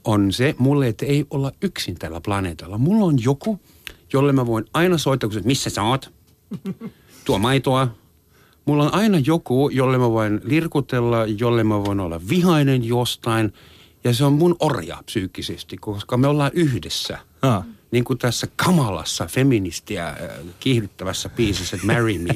[0.05, 2.77] on se mulle, että ei olla yksin tällä planeetalla.
[2.77, 3.59] Mulla on joku,
[4.13, 6.13] jolle mä voin aina soittaa, kun missä sä oot?
[7.25, 7.87] Tuo maitoa.
[8.65, 13.53] Mulla on aina joku, jolle mä voin lirkutella, jolle mä voin olla vihainen jostain.
[14.03, 17.19] Ja se on mun orja psyykkisesti, koska me ollaan yhdessä.
[17.41, 17.65] Ah
[17.95, 20.15] niin kuin tässä kamalassa feministiä äh,
[20.59, 22.33] kiihdyttävässä biisissä, että Marry Me.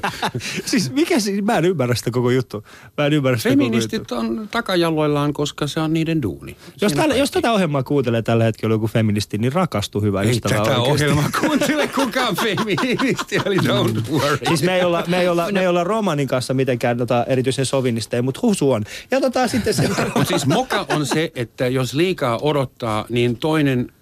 [0.70, 2.64] siis mikä siis, mä en ymmärrä sitä koko juttu.
[2.98, 4.40] Mä en ymmärrä sitä Feministit koko juttu.
[4.40, 6.56] on takajaloillaan, koska se on niiden duuni.
[6.80, 10.54] jos, tällä, jos tätä ohjelmaa kuuntelee tällä hetkellä joku feministi, niin rakastu hyvä ei ystävä
[10.54, 10.90] tätä oikeasti.
[10.90, 14.38] ohjelmaa kuuntele kukaan feministi, eli don't worry.
[14.48, 17.66] Siis me ei olla, me ei olla, me ei olla romanin kanssa mitenkään tota, erityisen
[17.66, 18.84] sovinisteja, mutta husu on.
[19.10, 19.88] Ja tota, sitten se...
[20.16, 23.92] mutta siis moka on se, että jos liikaa odottaa, niin toinen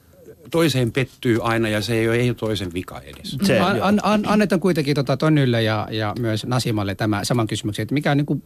[0.50, 3.36] toiseen pettyy aina ja se ei ole, ei ole toisen vika edes.
[3.42, 7.82] Se, an, an, an, annetaan kuitenkin tota Tonnylle ja, ja myös Nasimalle tämä saman kysymyksen,
[7.82, 8.42] että mikä on niin kuin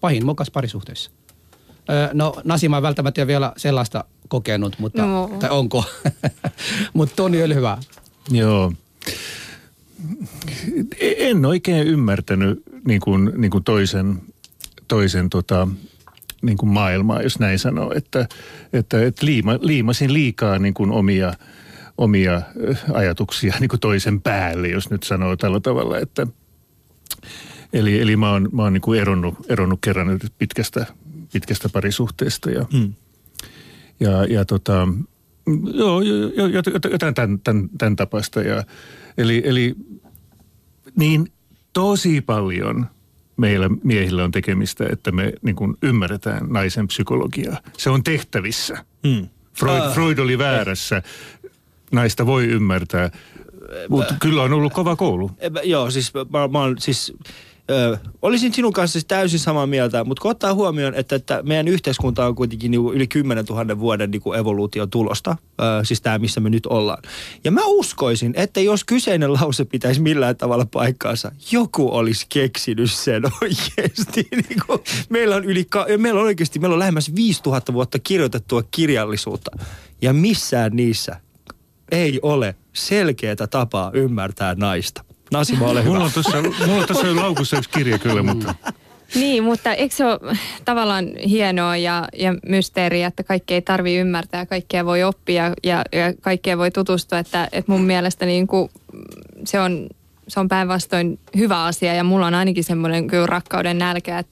[0.00, 1.10] pahin mokas parisuhteessa?
[1.90, 5.30] Öö, no Nasima välttämättä vielä sellaista kokenut, mutta, no.
[5.40, 5.84] tai onko?
[6.94, 7.78] mutta Toni oli hyvä.
[8.30, 8.72] Joo.
[11.00, 14.22] En oikein ymmärtänyt niin kuin, niin kuin toisen,
[14.88, 15.68] toisen tota,
[16.46, 18.28] niin kuin maailmaa, jos näin sanoo, että,
[18.72, 21.34] että, että liima, liimasin liikaa niin kuin omia,
[21.98, 22.42] omia
[22.92, 26.26] ajatuksia niin kuin toisen päälle, jos nyt sanoo tällä tavalla, että
[27.72, 30.86] eli, eli mä oon, mä oon niin kuin eronnut, eronnut kerran pitkästä,
[31.32, 32.92] pitkästä parisuhteesta ja, hmm.
[34.00, 34.88] ja, ja tota,
[35.74, 36.00] joo,
[36.90, 38.64] jotain tämän, tämän, tämän tapaista ja
[39.18, 39.74] eli, eli
[40.96, 41.32] niin
[41.72, 42.86] tosi paljon
[43.36, 47.60] meillä miehillä on tekemistä, että me niin kuin ymmärretään naisen psykologiaa.
[47.78, 48.84] Se on tehtävissä.
[49.08, 49.28] Hmm.
[49.58, 51.02] Freud, uh, Freud oli väärässä.
[51.92, 53.10] Naista voi ymmärtää,
[53.88, 55.30] mutta kyllä on ollut kova koulu.
[55.64, 57.12] Joo, siis mä, mä siis
[57.70, 61.68] Ö, olisin sinun kanssa siis täysin samaa mieltä, mutta kun ottaa huomioon, että, että meidän
[61.68, 66.40] yhteiskunta on kuitenkin niin yli 10 000 vuoden niin evoluution tulosta, ö, siis tämä missä
[66.40, 67.02] me nyt ollaan.
[67.44, 73.22] Ja mä uskoisin, että jos kyseinen lause pitäisi millään tavalla paikkaansa, joku olisi keksinyt sen
[73.42, 74.28] oikeasti.
[74.48, 75.66] Niin kuin, meillä on yli,
[75.98, 79.50] meillä on oikeasti, meillä on lähemmäs 5000 vuotta kirjoitettua kirjallisuutta.
[80.02, 81.20] Ja missään niissä
[81.90, 85.04] ei ole selkeää tapaa ymmärtää naista.
[85.32, 85.92] Nasima, ole hyvä.
[85.92, 88.54] Mulla on tuossa, mulla on tuossa laukussa yksi kirja kyllä, mutta...
[89.14, 94.46] Niin, mutta eikö se ole tavallaan hienoa ja, ja mysteeriä, että kaikki ei tarvi ymmärtää,
[94.46, 98.70] kaikkea voi oppia ja, ja kaikkea voi tutustua, että, että mun mielestä niin kuin
[99.44, 99.86] se on,
[100.28, 104.24] se on päinvastoin hyvä asia ja mulla on ainakin semmoinen kyllä rakkauden nälkä,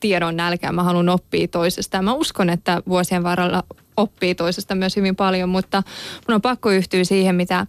[0.00, 1.96] tiedon nälkä, mä haluan oppia toisesta.
[1.96, 3.62] Ja mä uskon, että vuosien varrella
[3.96, 5.82] oppii toisesta myös hyvin paljon, mutta
[6.28, 7.66] mun on pakko yhtyä siihen, mitä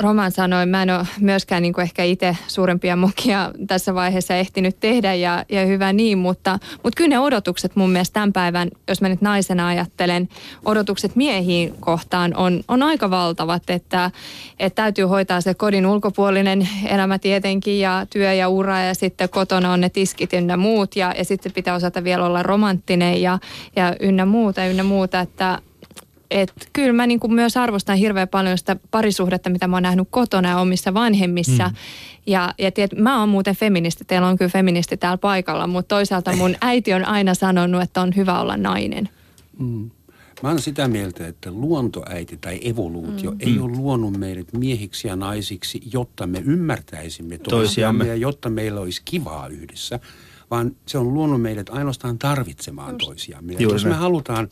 [0.00, 4.80] Roman sanoi, mä en ole myöskään niin kuin ehkä itse suurempia mukia tässä vaiheessa ehtinyt
[4.80, 9.00] tehdä ja, ja hyvä niin, mutta, mutta kyllä ne odotukset mun mielestä tämän päivän, jos
[9.00, 10.28] mä nyt naisena ajattelen,
[10.64, 14.10] odotukset miehiin kohtaan on, on aika valtavat, että,
[14.58, 19.72] että täytyy hoitaa se kodin ulkopuolinen elämä tietenkin ja työ ja ura ja sitten kotona
[19.72, 23.38] on ne tiskit ynnä muut ja, ja sitten pitää osata vielä olla romanttinen ja,
[23.76, 25.58] ja ynnä muuta ynnä muuta, että
[26.32, 30.48] et kyllä mä niinku myös arvostan hirveän paljon sitä parisuhdetta, mitä mä oon nähnyt kotona
[30.48, 31.68] ja omissa vanhemmissa.
[31.68, 31.74] Mm.
[32.26, 36.36] Ja, ja tiedät, mä oon muuten feministi, teillä on kyllä feministi täällä paikalla, mutta toisaalta
[36.36, 39.08] mun äiti on aina sanonut, että on hyvä olla nainen.
[39.58, 39.90] Mm.
[40.42, 43.36] Mä oon sitä mieltä, että luontoäiti tai evoluutio mm.
[43.40, 49.02] ei ole luonut meidät miehiksi ja naisiksi, jotta me ymmärtäisimme toisiamme ja jotta meillä olisi
[49.04, 50.00] kivaa yhdessä,
[50.50, 53.52] vaan se on luonut meidät ainoastaan tarvitsemaan toisiamme.
[53.52, 54.48] Ja jos me halutaan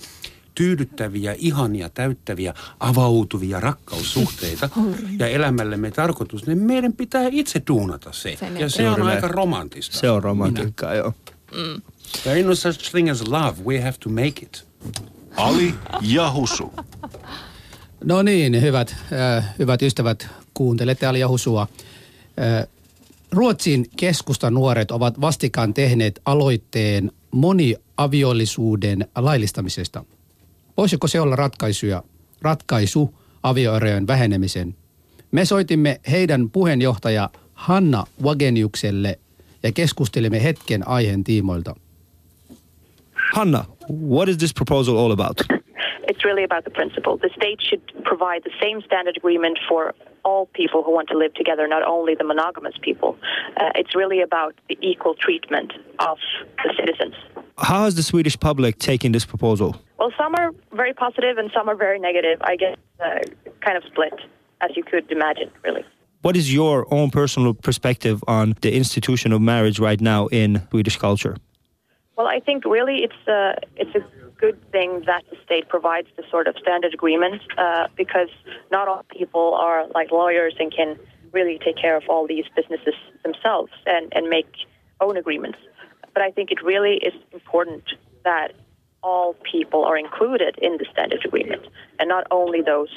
[0.54, 4.68] tyydyttäviä, ihania, täyttäviä, avautuvia rakkaussuhteita
[5.18, 8.38] ja elämällemme tarkoitus, niin meidän pitää itse tuunata se.
[8.58, 9.98] Ja se on aika romantista.
[9.98, 11.14] Se on romantiikkaa, joo.
[11.52, 11.82] Mm.
[12.22, 13.56] There ain't no such thing as love.
[13.64, 14.64] We have to make it.
[15.36, 16.72] Ali Jahusu.
[18.04, 21.68] No niin, hyvät, äh, hyvät ystävät, kuuntelette Ali Jahusua.
[22.40, 22.68] Äh,
[23.32, 30.04] Ruotsin keskustan nuoret ovat vastikaan tehneet aloitteen moniaviollisuuden laillistamisesta–
[30.76, 32.02] Voisiko se olla ratkaisuja,
[32.42, 34.74] ratkaisu avioerojen vähenemisen?
[35.30, 39.18] Me soitimme heidän puheenjohtaja Hanna Wageniukselle
[39.62, 41.74] ja keskustelimme hetken aiheen tiimoilta.
[43.34, 43.64] Hanna,
[44.08, 45.40] what is this proposal all about?
[46.10, 47.18] It's really about the principle.
[47.18, 49.94] The state should provide the same standard agreement for
[50.24, 53.16] all people who want to live together, not only the monogamous people.
[53.56, 56.18] Uh, it's really about the equal treatment of
[56.64, 57.14] the citizens.
[57.58, 59.76] How has the Swedish public taken this proposal?
[59.98, 62.38] Well, some are very positive and some are very negative.
[62.42, 63.20] I guess uh,
[63.60, 64.14] kind of split,
[64.60, 65.84] as you could imagine, really.
[66.22, 70.98] What is your own personal perspective on the institution of marriage right now in Swedish
[70.98, 71.36] culture?
[72.16, 74.00] Well, I think really it's a, it's a
[74.40, 78.30] good thing that the state provides the sort of standard agreement uh, because
[78.70, 80.98] not all people are like lawyers and can
[81.32, 84.50] really take care of all these businesses themselves and, and make
[85.00, 85.58] own agreements.
[86.14, 87.84] But I think it really is important
[88.24, 88.52] that
[89.02, 91.66] all people are included in the standard agreement
[91.98, 92.88] and not only those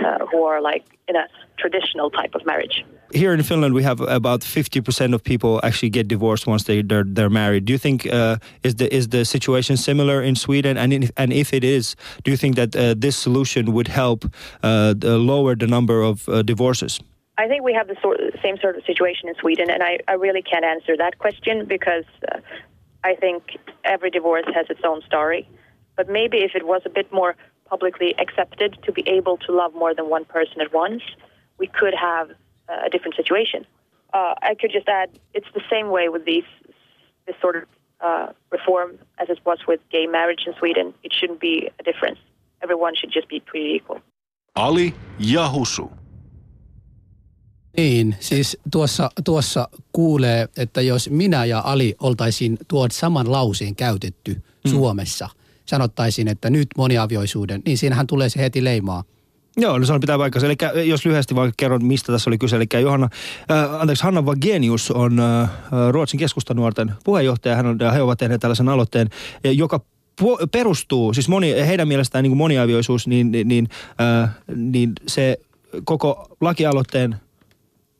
[0.00, 1.26] uh, who are like in a
[1.58, 2.84] traditional type of marriage.
[3.14, 7.04] Here in Finland, we have about 50% of people actually get divorced once they, they're,
[7.04, 7.66] they're married.
[7.66, 10.78] Do you think uh, is, the, is the situation similar in Sweden?
[10.78, 11.94] And, in, and if it is,
[12.24, 14.24] do you think that uh, this solution would help
[14.62, 17.00] uh, lower the number of uh, divorces?
[17.36, 20.14] I think we have the sort, same sort of situation in Sweden, and I, I
[20.14, 22.38] really can't answer that question because uh,
[23.04, 25.46] I think every divorce has its own story.
[25.96, 27.36] But maybe if it was a bit more
[27.66, 31.02] publicly accepted to be able to love more than one person at once,
[31.58, 32.30] we could have
[32.68, 33.66] a different situation.
[34.12, 36.44] Uh, I could just add, it's the same way with these
[37.26, 37.62] this sort of
[38.00, 40.94] uh, reform as it was with gay marriage in Sweden.
[41.02, 42.20] It shouldn't be a difference.
[42.62, 44.00] Everyone should just be treated equal.
[44.54, 45.90] Ali Jahusu.
[47.76, 54.34] Niin, siis tuossa, tuossa kuulee, että jos minä ja Ali oltaisiin tuon saman lauseen käytetty
[54.34, 54.70] mm.
[54.70, 55.28] Suomessa,
[55.66, 59.04] sanottaisiin, että nyt moniavioisuuden, niin siinähän tulee se heti leimaa.
[59.56, 60.46] Joo, no se on pitää paikkansa.
[60.46, 62.56] Eli jos lyhyesti vaan kerron, mistä tässä oli kyse.
[62.56, 63.08] Eli Johanna,
[63.50, 65.50] äh, anteeksi, Hanna Vagenius on äh,
[65.90, 67.56] Ruotsin keskustanuorten puheenjohtaja.
[67.56, 69.08] Hän on, he ovat tehneet tällaisen aloitteen,
[69.44, 69.80] joka
[70.52, 73.68] perustuu, siis moni, heidän mielestään niin kuin moniavioisuus, niin, niin, niin,
[74.00, 75.38] äh, niin se
[75.84, 77.16] koko lakialoitteen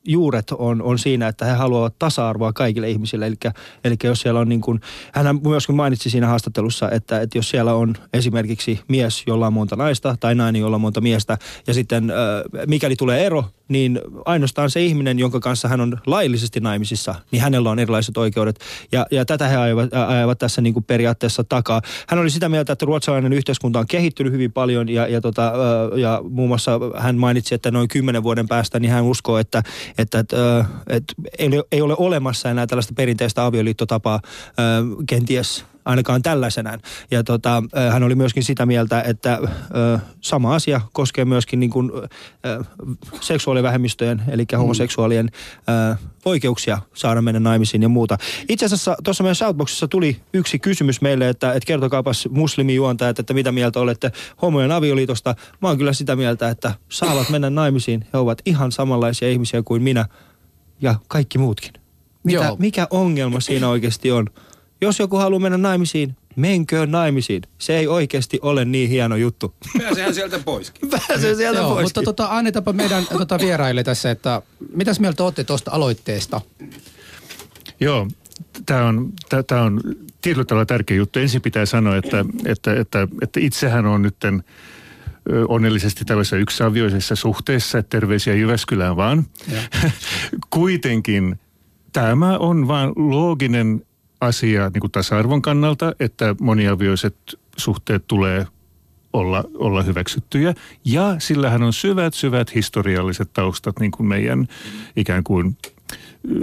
[0.07, 3.27] juuret on, on siinä, että he haluavat tasa-arvoa kaikille ihmisille.
[3.27, 3.35] Eli,
[3.83, 4.81] eli jos siellä on niin kuin,
[5.13, 9.75] hän myöskin mainitsi siinä haastattelussa, että, että jos siellä on esimerkiksi mies, jolla on monta
[9.75, 11.37] naista tai nainen, jolla on monta miestä
[11.67, 12.17] ja sitten äh,
[12.67, 17.69] mikäli tulee ero, niin ainoastaan se ihminen, jonka kanssa hän on laillisesti naimisissa, niin hänellä
[17.69, 18.59] on erilaiset oikeudet.
[18.91, 21.81] Ja, ja tätä he ajavat, ajavat tässä niin kuin periaatteessa takaa.
[22.07, 25.53] Hän oli sitä mieltä, että ruotsalainen yhteiskunta on kehittynyt hyvin paljon ja, ja, tota,
[25.95, 29.63] ja muun muassa hän mainitsi, että noin kymmenen vuoden päästä niin hän uskoo, että,
[29.97, 34.19] että, että, että ei, ole, ei ole olemassa enää tällaista perinteistä avioliittotapaa
[35.07, 36.79] kenties ainakaan tällaisenään.
[37.11, 41.91] Ja tota, hän oli myöskin sitä mieltä, että ö, sama asia koskee myöskin niin kuin,
[42.45, 42.63] ö,
[43.21, 44.57] seksuaalivähemmistöjen, eli mm.
[44.57, 45.29] homoseksuaalien
[45.91, 48.17] ö, oikeuksia saada mennä naimisiin ja muuta.
[48.49, 53.51] Itse asiassa tuossa meidän Shoutboxissa tuli yksi kysymys meille, että, että kertokaapas muslimijuontajat, että mitä
[53.51, 54.11] mieltä olette
[54.41, 55.35] homojen avioliitosta.
[55.61, 58.05] Mä oon kyllä sitä mieltä, että saavat mennä naimisiin.
[58.13, 60.05] He ovat ihan samanlaisia ihmisiä kuin minä
[60.81, 61.73] ja kaikki muutkin.
[62.23, 64.27] Mitä, mikä ongelma siinä oikeasti on?
[64.83, 67.41] Jos joku haluaa mennä naimisiin, menköön naimisiin.
[67.57, 69.53] Se ei oikeasti ole niin hieno juttu.
[69.77, 70.89] Pääsehän sieltä poiskin.
[71.07, 71.85] Pääsee sieltä Joo, poiskin.
[71.85, 74.41] Mutta tota, annetaanpa meidän tota, vieraille tässä, että
[74.75, 76.41] mitäs mieltä olette tuosta aloitteesta?
[77.79, 78.07] Joo,
[78.65, 79.13] tämä on,
[79.47, 79.81] tää on
[80.21, 81.19] tietyllä tavalla tärkeä juttu.
[81.19, 84.43] Ensin pitää sanoa, että, että, että, että itsehän on nytten
[85.47, 89.25] onnellisesti tällaisessa yksiavioisessa suhteessa, että terveisiä Jyväskylään vaan.
[90.49, 91.39] Kuitenkin
[91.93, 93.85] tämä on vain looginen
[94.25, 97.15] asia niin kuin tasa-arvon kannalta, että moniavioiset
[97.57, 98.47] suhteet tulee
[99.13, 100.53] olla, olla hyväksyttyjä.
[100.85, 104.47] Ja sillähän on syvät, syvät historialliset taustat niin kuin meidän
[104.95, 105.57] ikään kuin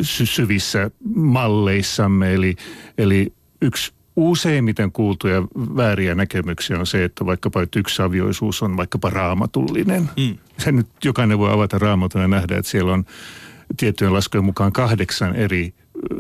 [0.02, 2.34] sy- syvissä malleissamme.
[2.34, 2.56] Eli,
[2.98, 5.42] eli yksi useimmiten kuultuja
[5.76, 10.10] vääriä näkemyksiä on se, että vaikkapa että yksi avioisuus on vaikkapa raamatullinen.
[10.16, 10.38] Mm.
[10.58, 13.04] Se nyt jokainen voi avata raamatun ja nähdä, että siellä on
[13.76, 15.74] tiettyjen laskujen mukaan kahdeksan eri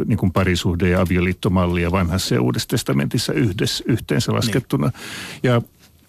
[0.04, 4.86] niin kuin parisuhde- ja avioliittomallia vanhassa ja uudessa testamentissa yhdessä, yhteensä laskettuna.
[4.86, 4.94] Niin.
[5.42, 5.62] Ja,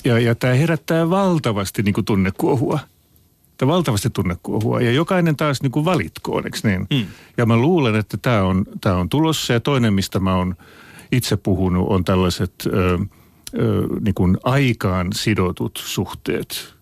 [0.06, 2.80] ja, ja tämä herättää valtavasti niin kuin tunnekuohua.
[3.58, 4.82] Tämä valtavasti tunnekuohua.
[4.82, 6.88] Ja jokainen taas niin kuin valitkoon, eikö niin?
[6.90, 7.06] Mm.
[7.38, 9.54] Ja mä luulen, että tämä on, tämä on tulossa.
[9.54, 10.56] Ja toinen, mistä mä oon
[11.12, 13.00] itse puhunut, on tällaiset ö,
[13.60, 16.76] ö, niin kuin aikaan sidotut suhteet,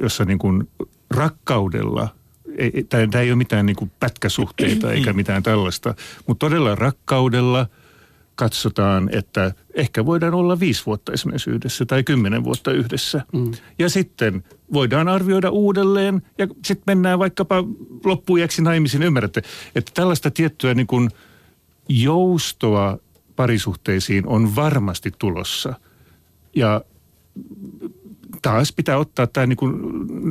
[0.00, 0.68] jossa niin kuin
[1.10, 2.08] rakkaudella–
[2.58, 5.94] ei, tämä ei ole mitään niin kuin pätkäsuhteita eikä mitään tällaista,
[6.26, 7.66] mutta todella rakkaudella
[8.34, 13.22] katsotaan, että ehkä voidaan olla viisi vuotta esimerkiksi yhdessä tai kymmenen vuotta yhdessä.
[13.32, 13.50] Mm.
[13.78, 17.64] Ja sitten voidaan arvioida uudelleen ja sitten mennään vaikkapa
[18.04, 19.02] loppujaksi naimisiin.
[19.02, 19.42] Ymmärrätte,
[19.74, 21.10] että tällaista tiettyä niin kuin
[21.88, 22.98] joustoa
[23.36, 25.74] parisuhteisiin on varmasti tulossa.
[26.56, 26.84] Ja
[28.42, 29.74] taas pitää ottaa tämä niin kuin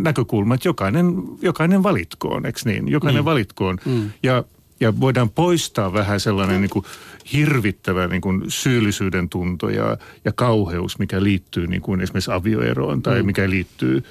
[0.04, 2.88] näkökulma, että jokainen, jokainen valitkoon, eikö niin?
[2.88, 3.26] Jokainen mm.
[3.26, 3.78] valitkoon.
[3.86, 4.12] Mm.
[4.24, 4.44] Ja,
[4.80, 6.86] ja voidaan poistaa vähän sellainen niin kuin
[7.34, 13.20] hirvittävä niin kuin syyllisyyden tunto ja, ja kauheus, mikä liittyy niin kuin esimerkiksi avioeroon tai
[13.22, 13.26] mm.
[13.26, 14.04] mikä liittyy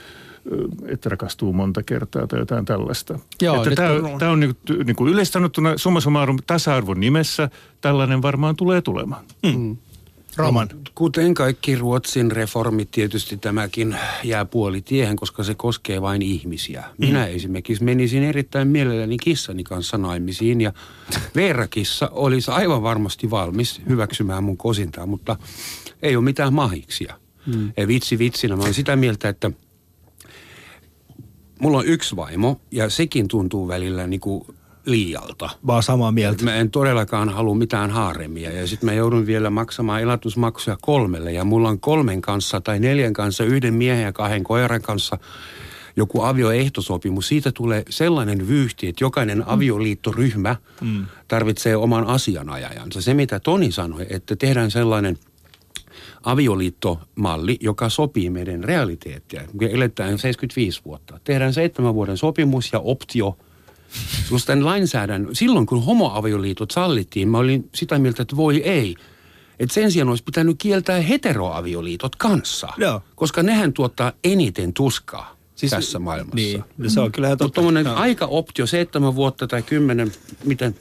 [0.86, 3.18] että rakastuu monta kertaa tai jotain tällaista.
[3.42, 5.14] Joo, että tämä, on, tämä on niin, niin kuin
[5.76, 9.24] summa summarum tasa-arvon nimessä tällainen varmaan tulee tulemaan.
[9.42, 9.76] Mm.
[10.38, 10.44] Mm.
[10.44, 10.68] Roman.
[10.94, 16.84] Kuten kaikki Ruotsin reformit, tietysti tämäkin jää puolitiehen, koska se koskee vain ihmisiä.
[16.98, 17.34] Minä mm.
[17.34, 20.72] esimerkiksi menisin erittäin mielelläni kissani kanssa naimisiin ja
[21.34, 25.36] Veera-kissa olisi aivan varmasti valmis hyväksymään mun kosintaa, mutta
[26.02, 27.14] ei ole mitään mahiksia.
[27.46, 27.72] Mm.
[27.76, 29.50] Ja vitsi vitsinä, mä olen sitä mieltä, että
[31.60, 34.46] mulla on yksi vaimo ja sekin tuntuu välillä niin kuin
[34.90, 35.50] liialta.
[35.66, 36.44] Vaan samaa mieltä.
[36.44, 41.44] Mä en todellakaan halua mitään haaremia ja sitten mä joudun vielä maksamaan elatusmaksuja kolmelle ja
[41.44, 45.18] mulla on kolmen kanssa tai neljän kanssa, yhden miehen ja kahden koiran kanssa
[45.96, 47.28] joku avioehtosopimus.
[47.28, 49.44] Siitä tulee sellainen vyyhti, että jokainen mm.
[49.46, 51.06] avioliittoryhmä mm.
[51.28, 53.00] tarvitsee oman asianajajansa.
[53.00, 55.18] Se mitä Toni sanoi, että tehdään sellainen
[56.22, 59.42] avioliittomalli, joka sopii meidän realiteettia.
[59.60, 61.20] Me eletään 75 vuotta.
[61.24, 63.36] Tehdään seitsemän vuoden sopimus ja optio–
[64.46, 68.96] Tämän lainsäädännön, silloin kun homoavioliitot sallittiin, mä olin sitä mieltä, että voi ei.
[69.58, 72.68] Että sen sijaan olisi pitänyt kieltää heteroavioliitot kanssa.
[72.76, 73.02] Joo.
[73.14, 76.36] Koska nehän tuottaa eniten tuskaa siis, tässä maailmassa.
[76.36, 77.62] Niin, se on kyllä totta.
[77.62, 80.12] Mutta aika optio, seitsemän vuotta tai kymmenen,
[80.44, 80.74] miten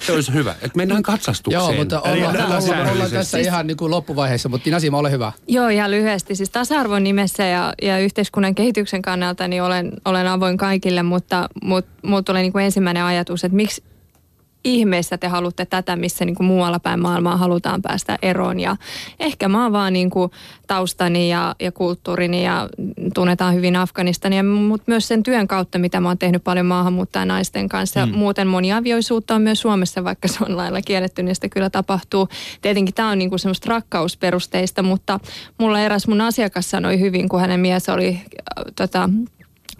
[0.00, 1.62] se olisi hyvä, että mennään katsastukseen.
[1.62, 5.10] Joo, mutta ollaan, ollaan, ollaan, ollaan tässä siis, ihan niin kuin loppuvaiheessa, mutta Nasima, ole
[5.10, 5.32] hyvä.
[5.48, 6.34] Joo, ihan lyhyesti.
[6.34, 11.86] Siis tasa-arvon nimessä ja, ja yhteiskunnan kehityksen kannalta niin olen, olen avoin kaikille, mutta mut,
[12.02, 13.82] mut tulee niin kuin ensimmäinen ajatus, että miksi
[14.64, 18.60] ihmeessä te haluatte tätä, missä niin kuin muualla päin maailmaa halutaan päästä eroon.
[18.60, 18.76] Ja
[19.20, 20.30] ehkä mä oon vaan niin kuin
[20.66, 22.68] taustani ja, ja kulttuurini ja
[23.14, 27.68] tunnetaan hyvin Afganistania, mutta myös sen työn kautta, mitä mä oon tehnyt paljon maahanmuuttajan naisten
[27.68, 28.06] kanssa.
[28.06, 28.12] Mm.
[28.14, 32.28] Muuten moniavioisuutta on myös Suomessa, vaikka se on lailla kielletty, niin sitä kyllä tapahtuu.
[32.62, 35.20] Tietenkin tämä on niin kuin semmoista rakkausperusteista, mutta
[35.58, 39.10] mulla eräs mun asiakas sanoi hyvin, kun hänen mies oli äh, tota,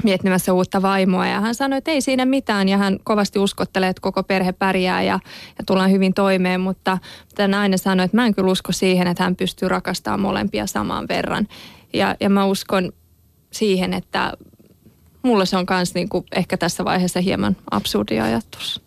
[0.05, 4.01] miettimässä uutta vaimoa ja hän sanoi, että ei siinä mitään ja hän kovasti uskottelee, että
[4.01, 5.21] koko perhe pärjää ja,
[5.59, 6.99] ja tullaan hyvin toimeen, mutta
[7.35, 11.09] tämä nainen sanoi, että mä en kyllä usko siihen, että hän pystyy rakastamaan molempia samaan
[11.09, 11.49] verran
[11.93, 12.93] ja, ja mä uskon
[13.51, 14.33] siihen, että
[15.23, 18.81] mulle se on myös niinku ehkä tässä vaiheessa hieman absurdi ajatus.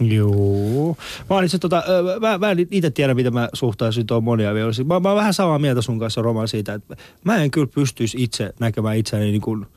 [0.00, 0.96] Joo.
[1.30, 1.82] Mä, olin se, tota,
[2.20, 4.72] mä, mä en itse tiedä, miten mä suhtaisin tuohon monia vielä.
[4.84, 8.22] Mä, mä oon vähän samaa mieltä sun kanssa Roman siitä, että mä en kyllä pystyisi
[8.22, 9.66] itse näkemään itseäni niin kuin–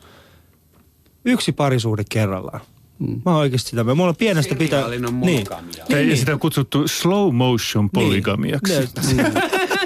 [1.25, 2.61] yksi parisuhde kerrallaan.
[2.99, 3.21] Mm.
[3.25, 3.83] Mä oon oikeasti sitä.
[3.83, 4.87] Me ollaan pienestä pitää...
[4.87, 5.47] Niin.
[5.89, 6.09] niin.
[6.09, 8.73] Ja sitä on kutsuttu slow motion polygamiaksi.
[8.73, 9.25] Niin.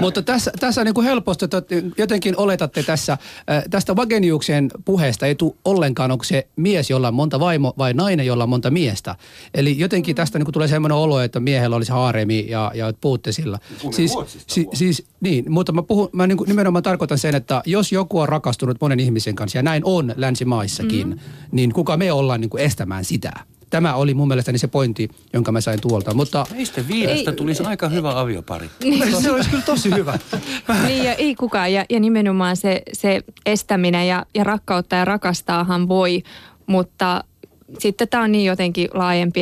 [0.00, 1.62] Mutta tässä, tässä niin kuin helposti että
[1.98, 7.14] jotenkin oletatte tässä, äh, tästä Vageniuksen puheesta ei tule ollenkaan, onko se mies, jolla on
[7.14, 9.16] monta vaimo vai nainen, jolla on monta miestä.
[9.54, 13.32] Eli jotenkin tästä niin kuin tulee sellainen olo, että miehellä olisi haaremi ja, ja puhutte
[13.32, 13.58] sillä.
[13.90, 14.12] Siis,
[14.46, 18.20] si, siis, niin, mutta mä, puhun, mä niin kuin nimenomaan tarkoitan sen, että jos joku
[18.20, 21.48] on rakastunut monen ihmisen kanssa, ja näin on länsimaissakin, mm-hmm.
[21.52, 23.32] niin kuka me ollaan niin kuin estämään sitä?
[23.74, 26.14] Tämä oli mun mielestäni se pointti, jonka mä sain tuolta.
[26.14, 28.70] Mutta Meistä viidestä ei, tulisi aika hyvä aviopari.
[28.84, 29.22] Niin.
[29.22, 30.18] Se olisi kyllä tosi hyvä.
[30.86, 31.72] niin ja ei kukaan.
[31.72, 36.22] Ja, ja nimenomaan se, se estäminen ja, ja rakkautta ja rakastaahan voi,
[36.66, 37.24] mutta
[37.78, 39.40] sitten tämä on niin jotenkin laajempi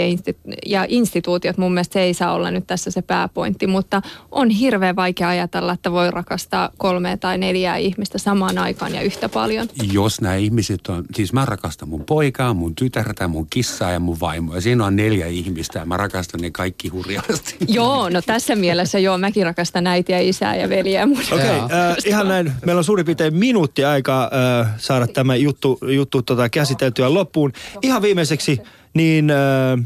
[0.67, 4.97] ja instituutiot mun mielestä se ei saa olla nyt tässä se pääpointti, mutta on hirveän
[4.97, 9.69] vaikea ajatella, että voi rakastaa kolme tai neljää ihmistä samaan aikaan ja yhtä paljon.
[9.93, 14.21] Jos nämä ihmiset on, siis mä rakastan mun poikaa, mun tytärtä, mun kissaa ja mun
[14.21, 14.61] vaimoa.
[14.61, 17.57] Siinä on neljä ihmistä ja mä rakastan ne kaikki hurjasti.
[17.69, 21.09] joo, no tässä mielessä joo, mäkin rakastan äitiä, isää ja veliä.
[21.33, 22.53] Okei, okay, äh, ihan näin.
[22.67, 27.53] Meillä on suurin piirtein minuutti aikaa äh, saada tämä juttu, juttu tota, käsiteltyä loppuun.
[27.83, 28.61] Ihan viimeiseksi,
[28.95, 29.85] niin äh,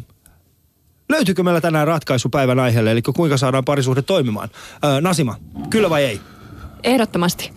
[1.08, 4.48] löytyykö meillä tänään ratkaisu päivän aiheelle, eli kuinka saadaan parisuhde toimimaan?
[4.84, 5.36] Äh, Nasima,
[5.70, 6.20] kyllä vai ei?
[6.84, 7.52] Ehdottomasti.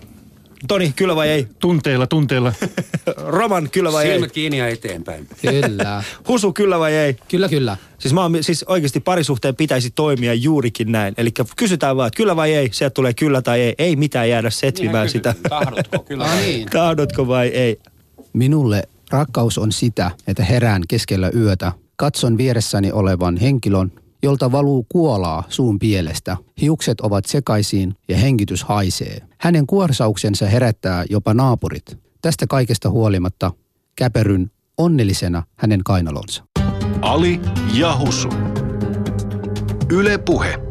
[0.68, 1.48] Toni, kyllä vai ei?
[1.60, 2.54] Tunteilla, tunteilla.
[3.28, 4.18] Roman, kyllä vai Silmät ei?
[4.18, 5.28] Silmät kiinni ja eteenpäin.
[5.42, 6.04] Kyllä.
[6.28, 7.16] Husu, kyllä vai ei?
[7.28, 7.78] Kyllä, kyllä.
[8.00, 11.14] Siis, mä oon, siis oikeasti parisuhteen pitäisi toimia juurikin näin.
[11.18, 13.76] Eli kysytään vaan, että kyllä vai ei, sieltä tulee kyllä tai ei.
[13.78, 15.36] Ei mitään jäädä setvimään sitä.
[15.50, 16.66] Tahdotko, kyllä vai ei?
[16.72, 17.80] Tahdotko vai ei?
[18.34, 23.92] Minulle Rakkaus on sitä, että herään keskellä yötä, katson vieressäni olevan henkilön,
[24.24, 26.38] jolta valuu kuolaa suun pielestä.
[26.62, 29.22] Hiukset ovat sekaisin ja hengitys haisee.
[29.42, 31.98] Hänen kuorsauksensa herättää jopa naapurit.
[32.22, 33.52] Tästä kaikesta huolimatta
[33.96, 36.44] käperyn onnellisena hänen kainalonsa.
[37.02, 37.42] Ali
[37.74, 38.30] Jahusu.
[39.92, 40.69] Yle Puhe.